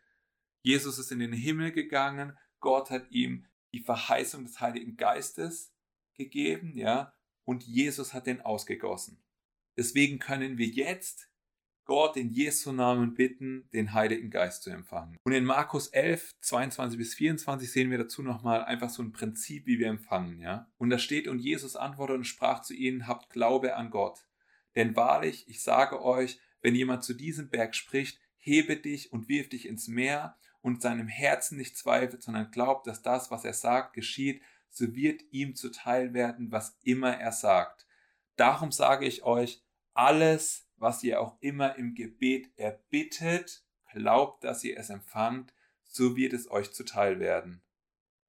Jesus 0.62 1.00
ist 1.00 1.12
in 1.12 1.20
den 1.20 1.34
Himmel 1.34 1.72
gegangen, 1.72 2.38
Gott 2.60 2.90
hat 2.90 3.10
ihm 3.12 3.46
die 3.72 3.82
Verheißung 3.82 4.46
des 4.46 4.60
Heiligen 4.60 4.98
Geistes 4.98 5.74
gegeben, 6.16 6.74
ja, 6.76 7.14
und 7.46 7.64
Jesus 7.64 8.14
hat 8.14 8.28
den 8.28 8.42
ausgegossen. 8.42 9.24
Deswegen 9.78 10.20
können 10.20 10.58
wir 10.58 10.68
jetzt 10.68 11.30
Gott 11.86 12.18
in 12.18 12.30
Jesu 12.30 12.72
Namen 12.72 13.16
bitten, 13.16 13.68
den 13.74 13.94
Heiligen 13.94 14.30
Geist 14.30 14.62
zu 14.62 14.70
empfangen. 14.70 15.18
Und 15.24 15.32
in 15.32 15.44
Markus 15.44 15.88
11, 15.88 16.30
22 16.42 17.00
bis 17.00 17.16
24 17.16 17.72
sehen 17.72 17.90
wir 17.90 17.98
dazu 17.98 18.22
nochmal 18.22 18.64
einfach 18.64 18.92
so 18.92 19.02
ein 19.02 19.12
Prinzip, 19.12 19.66
wie 19.66 19.80
wir 19.80 19.88
empfangen, 19.88 20.40
ja. 20.40 20.70
Und 20.78 20.92
da 20.92 21.00
steht, 21.00 21.28
und 21.28 21.40
Jesus 21.40 21.76
antwortete 21.76 22.18
und 22.18 22.26
sprach 22.26 22.62
zu 22.62 22.76
ihnen, 22.76 23.08
habt 23.08 23.32
Glaube 23.32 23.76
an 23.76 23.90
Gott. 23.90 24.28
Denn 24.76 24.96
wahrlich, 24.96 25.48
ich 25.48 25.64
sage 25.64 26.04
euch, 26.04 26.40
wenn 26.62 26.76
jemand 26.76 27.04
zu 27.04 27.16
diesem 27.16 27.50
Berg 27.50 27.74
spricht, 27.74 28.20
hebe 28.38 28.78
dich 28.78 29.12
und 29.12 29.28
wirf 29.28 29.50
dich 29.50 29.68
ins 29.68 29.88
Meer 29.88 30.38
und 30.62 30.82
seinem 30.82 31.08
Herzen 31.08 31.58
nicht 31.58 31.78
zweifelt, 31.78 32.22
sondern 32.22 32.52
glaubt, 32.52 32.88
dass 32.88 33.02
das, 33.02 33.32
was 33.32 33.46
er 33.46 33.54
sagt, 33.54 33.94
geschieht, 33.94 34.42
so 34.70 34.94
wird 34.96 35.22
ihm 35.32 35.56
zuteil 35.56 36.14
werden, 36.14 36.52
was 36.52 36.78
immer 36.84 37.18
er 37.18 37.32
sagt. 37.32 37.88
Darum 38.36 38.72
sage 38.72 39.06
ich 39.06 39.24
euch, 39.24 39.64
alles, 39.94 40.70
was 40.78 41.04
ihr 41.04 41.22
auch 41.22 41.38
immer 41.42 41.76
im 41.76 41.96
Gebet 41.96 42.50
erbittet, 42.58 43.64
glaubt, 43.92 44.44
dass 44.44 44.64
ihr 44.64 44.78
es 44.78 44.90
empfangt, 44.90 45.54
so 45.84 46.16
wird 46.16 46.34
es 46.34 46.50
euch 46.50 46.72
zuteil 46.72 47.20
werden. 47.20 47.62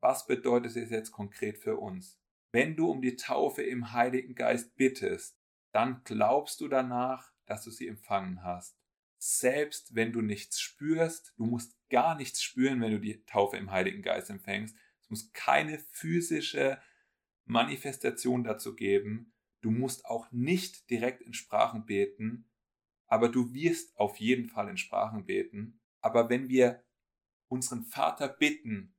Was 0.01 0.27
bedeutet 0.27 0.77
es 0.77 0.91
jetzt 0.91 1.13
konkret 1.13 1.59
für 1.59 1.77
uns? 1.77 2.19
Wenn 2.53 2.75
du 2.75 2.91
um 2.91 3.03
die 3.03 3.17
Taufe 3.17 3.63
im 3.63 3.93
Heiligen 3.93 4.35
Geist 4.35 4.75
bittest, 4.77 5.39
dann 5.73 6.03
glaubst 6.05 6.61
du 6.61 6.69
danach, 6.69 7.33
dass 7.47 7.63
du 7.63 7.71
sie 7.71 7.87
empfangen 7.87 8.43
hast. 8.43 8.80
Selbst 9.23 9.95
wenn 9.95 10.13
du 10.13 10.23
nichts 10.23 10.63
spürst, 10.63 11.35
du 11.37 11.45
musst 11.45 11.77
gar 11.91 12.15
nichts 12.15 12.43
spüren, 12.43 12.81
wenn 12.81 12.93
du 12.93 13.01
die 13.01 13.23
Taufe 13.27 13.59
im 13.59 13.71
Heiligen 13.71 14.01
Geist 14.01 14.31
empfängst. 14.31 14.75
Es 15.03 15.11
muss 15.11 15.31
keine 15.33 15.79
physische 15.93 16.81
Manifestation 17.45 18.45
dazu 18.45 18.75
geben. 18.75 19.35
Du 19.61 19.71
musst 19.71 20.07
auch 20.07 20.33
nicht 20.33 20.89
direkt 20.89 21.21
in 21.21 21.35
Sprachen 21.35 21.85
beten, 21.85 22.51
aber 23.09 23.29
du 23.29 23.53
wirst 23.53 23.95
auf 23.99 24.17
jeden 24.17 24.49
Fall 24.49 24.71
in 24.71 24.79
Sprachen 24.79 25.27
beten. 25.27 25.83
Aber 26.01 26.31
wenn 26.31 26.49
wir 26.49 26.83
unseren 27.49 27.85
Vater 27.85 28.27
bitten, 28.27 28.97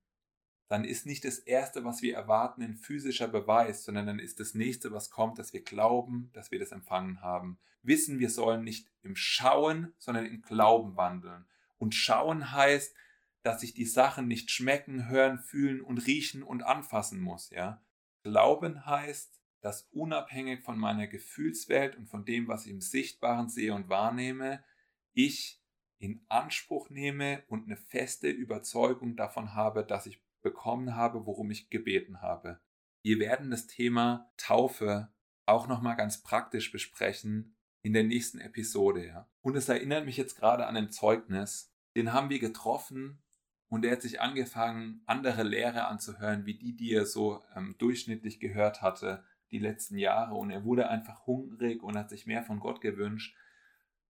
dann 0.71 0.85
ist 0.85 1.05
nicht 1.05 1.25
das 1.25 1.37
Erste, 1.37 1.83
was 1.83 2.01
wir 2.01 2.15
erwarten, 2.15 2.61
ein 2.61 2.75
physischer 2.75 3.27
Beweis, 3.27 3.83
sondern 3.83 4.07
dann 4.07 4.19
ist 4.19 4.39
das 4.39 4.53
Nächste, 4.53 4.93
was 4.93 5.09
kommt, 5.11 5.37
dass 5.37 5.51
wir 5.51 5.61
glauben, 5.61 6.29
dass 6.31 6.49
wir 6.49 6.59
das 6.59 6.71
empfangen 6.71 7.19
haben. 7.19 7.59
Wissen, 7.83 8.19
wir 8.19 8.29
sollen 8.29 8.63
nicht 8.63 8.89
im 9.03 9.17
Schauen, 9.17 9.91
sondern 9.97 10.25
im 10.25 10.41
Glauben 10.41 10.95
wandeln. 10.95 11.43
Und 11.77 11.93
Schauen 11.93 12.53
heißt, 12.53 12.95
dass 13.43 13.63
ich 13.63 13.73
die 13.73 13.83
Sachen 13.83 14.29
nicht 14.29 14.49
schmecken, 14.49 15.09
hören, 15.09 15.39
fühlen 15.39 15.81
und 15.81 15.97
riechen 16.07 16.41
und 16.41 16.63
anfassen 16.63 17.19
muss, 17.19 17.49
ja. 17.49 17.83
Glauben 18.23 18.85
heißt, 18.85 19.41
dass 19.59 19.89
unabhängig 19.91 20.61
von 20.63 20.79
meiner 20.79 21.07
Gefühlswelt 21.07 21.97
und 21.97 22.07
von 22.07 22.23
dem, 22.23 22.47
was 22.47 22.65
ich 22.65 22.71
im 22.71 22.79
Sichtbaren 22.79 23.49
sehe 23.49 23.73
und 23.73 23.89
wahrnehme, 23.89 24.63
ich 25.11 25.61
in 25.97 26.23
Anspruch 26.29 26.89
nehme 26.89 27.43
und 27.49 27.65
eine 27.65 27.75
feste 27.75 28.29
Überzeugung 28.29 29.17
davon 29.17 29.53
habe, 29.53 29.83
dass 29.83 30.05
ich 30.05 30.21
bekommen 30.41 30.95
habe, 30.95 31.25
worum 31.25 31.51
ich 31.51 31.69
gebeten 31.69 32.21
habe. 32.21 32.59
Wir 33.03 33.19
werden 33.19 33.51
das 33.51 33.67
Thema 33.67 34.31
Taufe 34.37 35.11
auch 35.45 35.67
nochmal 35.67 35.95
ganz 35.95 36.21
praktisch 36.21 36.71
besprechen 36.71 37.55
in 37.81 37.93
der 37.93 38.03
nächsten 38.03 38.39
Episode. 38.39 39.25
Und 39.41 39.55
es 39.55 39.69
erinnert 39.69 40.05
mich 40.05 40.17
jetzt 40.17 40.35
gerade 40.35 40.67
an 40.67 40.77
ein 40.77 40.91
Zeugnis, 40.91 41.73
den 41.95 42.13
haben 42.13 42.29
wir 42.29 42.39
getroffen 42.39 43.21
und 43.69 43.85
er 43.85 43.93
hat 43.93 44.01
sich 44.01 44.21
angefangen, 44.21 45.01
andere 45.05 45.43
Lehre 45.43 45.85
anzuhören, 45.85 46.45
wie 46.45 46.57
die, 46.57 46.75
die 46.75 46.93
er 46.93 47.05
so 47.05 47.41
ähm, 47.55 47.75
durchschnittlich 47.79 48.39
gehört 48.39 48.81
hatte 48.81 49.23
die 49.51 49.59
letzten 49.59 49.97
Jahre 49.97 50.35
und 50.35 50.49
er 50.49 50.63
wurde 50.63 50.89
einfach 50.89 51.25
hungrig 51.25 51.83
und 51.83 51.97
hat 51.97 52.09
sich 52.09 52.25
mehr 52.25 52.43
von 52.43 52.59
Gott 52.59 52.81
gewünscht. 52.81 53.35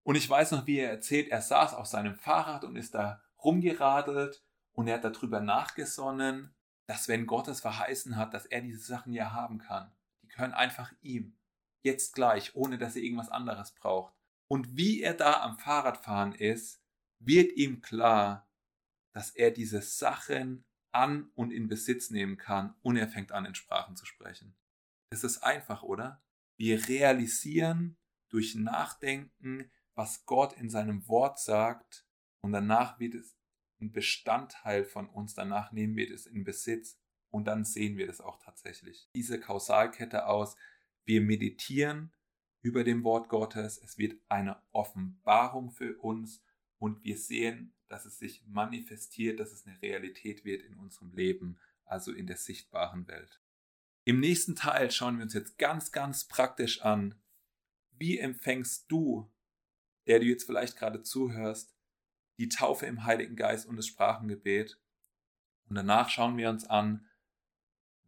Und 0.04 0.16
ich 0.16 0.30
weiß 0.30 0.52
noch, 0.52 0.68
wie 0.68 0.78
er 0.78 0.90
erzählt, 0.90 1.30
er 1.30 1.42
saß 1.42 1.74
auf 1.74 1.88
seinem 1.88 2.16
Fahrrad 2.16 2.64
und 2.64 2.76
ist 2.76 2.94
da 2.94 3.22
rumgeradelt 3.44 4.44
und 4.74 4.88
er 4.88 4.96
hat 4.96 5.04
darüber 5.04 5.40
nachgesonnen, 5.40 6.54
dass 6.88 7.08
wenn 7.08 7.26
Gott 7.26 7.48
es 7.48 7.62
verheißen 7.62 8.16
hat, 8.16 8.34
dass 8.34 8.46
er 8.46 8.62
diese 8.62 8.80
Sachen 8.80 9.14
ja 9.14 9.32
haben 9.32 9.60
kann. 9.60 9.92
Die 10.24 10.28
können 10.28 10.54
einfach 10.54 10.92
ihm. 11.02 11.38
Jetzt 11.84 12.14
gleich, 12.14 12.56
ohne 12.56 12.78
dass 12.78 12.96
er 12.96 13.02
irgendwas 13.02 13.30
anderes 13.30 13.72
braucht. 13.72 14.14
Und 14.48 14.76
wie 14.76 15.02
er 15.02 15.14
da 15.14 15.42
am 15.42 15.58
Fahrradfahren 15.58 16.34
ist, 16.34 16.84
wird 17.20 17.52
ihm 17.54 17.82
klar, 17.82 18.50
dass 19.14 19.32
er 19.32 19.52
diese 19.52 19.82
Sachen 19.82 20.66
an 20.92 21.32
und 21.36 21.52
in 21.52 21.68
Besitz 21.68 22.10
nehmen 22.10 22.38
kann 22.38 22.76
und 22.82 22.98
er 22.98 23.08
fängt 23.08 23.32
an, 23.32 23.46
in 23.46 23.56
Sprachen 23.56 23.96
zu 23.96 24.06
sprechen. 24.06 24.56
Es 25.10 25.24
ist 25.24 25.40
einfach, 25.40 25.84
oder? 25.84 26.22
Wir 26.58 26.88
realisieren 26.88 27.98
durch 28.30 28.56
Nachdenken, 28.56 29.72
was 29.96 30.26
Gott 30.26 30.54
in 30.54 30.70
seinem 30.70 31.08
Wort 31.08 31.40
sagt, 31.40 32.06
und 32.44 32.54
danach 32.54 33.00
wird 33.00 33.16
es 33.16 33.38
ein 33.82 33.92
Bestandteil 33.92 34.86
von 34.86 35.08
uns, 35.10 35.34
danach 35.34 35.72
nehmen 35.72 35.96
wir 35.96 36.10
es 36.12 36.26
in 36.26 36.44
Besitz 36.44 37.00
und 37.30 37.46
dann 37.46 37.66
sehen 37.66 37.98
wir 37.98 38.08
das 38.08 38.22
auch 38.22 38.38
tatsächlich. 38.40 39.10
Diese 39.16 39.40
Kausalkette 39.40 40.28
aus, 40.28 40.56
wir 41.06 41.22
meditieren 41.22 42.14
über 42.62 42.84
dem 42.84 43.04
Wort 43.04 43.30
Gottes, 43.30 43.78
es 43.84 43.98
wird 43.98 44.22
eine 44.30 44.62
Offenbarung 44.72 45.72
für 45.72 45.98
uns 45.98 46.44
und 46.78 47.04
wir 47.04 47.18
sehen, 47.18 47.74
dass 47.88 48.06
es 48.06 48.20
sich 48.20 48.44
manifestiert, 48.46 49.40
dass 49.40 49.52
es 49.52 49.66
eine 49.66 49.82
Realität 49.82 50.46
wird 50.46 50.62
in 50.64 50.76
unserem 50.76 51.12
Leben, 51.14 51.60
also 51.86 52.12
in 52.12 52.28
der 52.28 52.38
sichtbaren 52.38 53.08
Welt. 53.08 53.42
Im 54.04 54.20
nächsten 54.20 54.56
Teil 54.56 54.92
schauen 54.92 55.18
wir 55.18 55.24
uns 55.24 55.34
jetzt 55.34 55.58
ganz, 55.58 55.92
ganz 55.92 56.26
praktisch 56.26 56.82
an, 56.82 57.16
wie 57.92 58.18
empfängst 58.18 58.92
du, 58.92 59.32
der 60.08 60.20
du 60.20 60.26
jetzt 60.26 60.46
vielleicht 60.46 60.78
gerade 60.78 61.04
zuhörst, 61.04 61.76
die 62.38 62.50
Taufe 62.50 62.86
im 62.86 63.04
Heiligen 63.04 63.36
Geist 63.36 63.68
und 63.68 63.76
das 63.78 63.88
Sprachengebet. 63.88 64.80
Und 65.70 65.76
danach 65.76 66.10
schauen 66.10 66.38
wir 66.38 66.50
uns 66.50 66.66
an, 66.66 67.06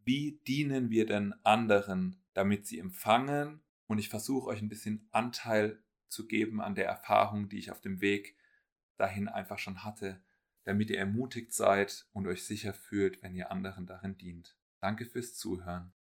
wie 0.04 0.42
dienen 0.48 0.90
wir 0.90 1.06
denn 1.06 1.34
anderen, 1.44 2.22
damit 2.34 2.68
sie 2.68 2.80
empfangen. 2.80 3.62
Und 3.88 4.00
ich 4.00 4.10
versuche 4.10 4.48
euch 4.48 4.62
ein 4.62 4.70
bisschen 4.70 5.08
Anteil 5.12 5.82
zu 6.10 6.28
geben 6.28 6.62
an 6.62 6.76
der 6.76 6.88
Erfahrung, 6.88 7.50
die 7.50 7.58
ich 7.58 7.72
auf 7.72 7.82
dem 7.82 8.02
Weg 8.02 8.36
dahin 8.98 9.28
einfach 9.28 9.60
schon 9.60 9.84
hatte, 9.84 10.22
damit 10.64 10.90
ihr 10.90 11.00
ermutigt 11.00 11.54
seid 11.54 12.08
und 12.14 12.28
euch 12.28 12.46
sicher 12.46 12.74
fühlt, 12.74 13.22
wenn 13.22 13.36
ihr 13.36 13.52
anderen 13.52 13.86
darin 13.86 14.18
dient. 14.18 14.56
Danke 14.80 15.06
fürs 15.06 15.36
Zuhören. 15.36 15.94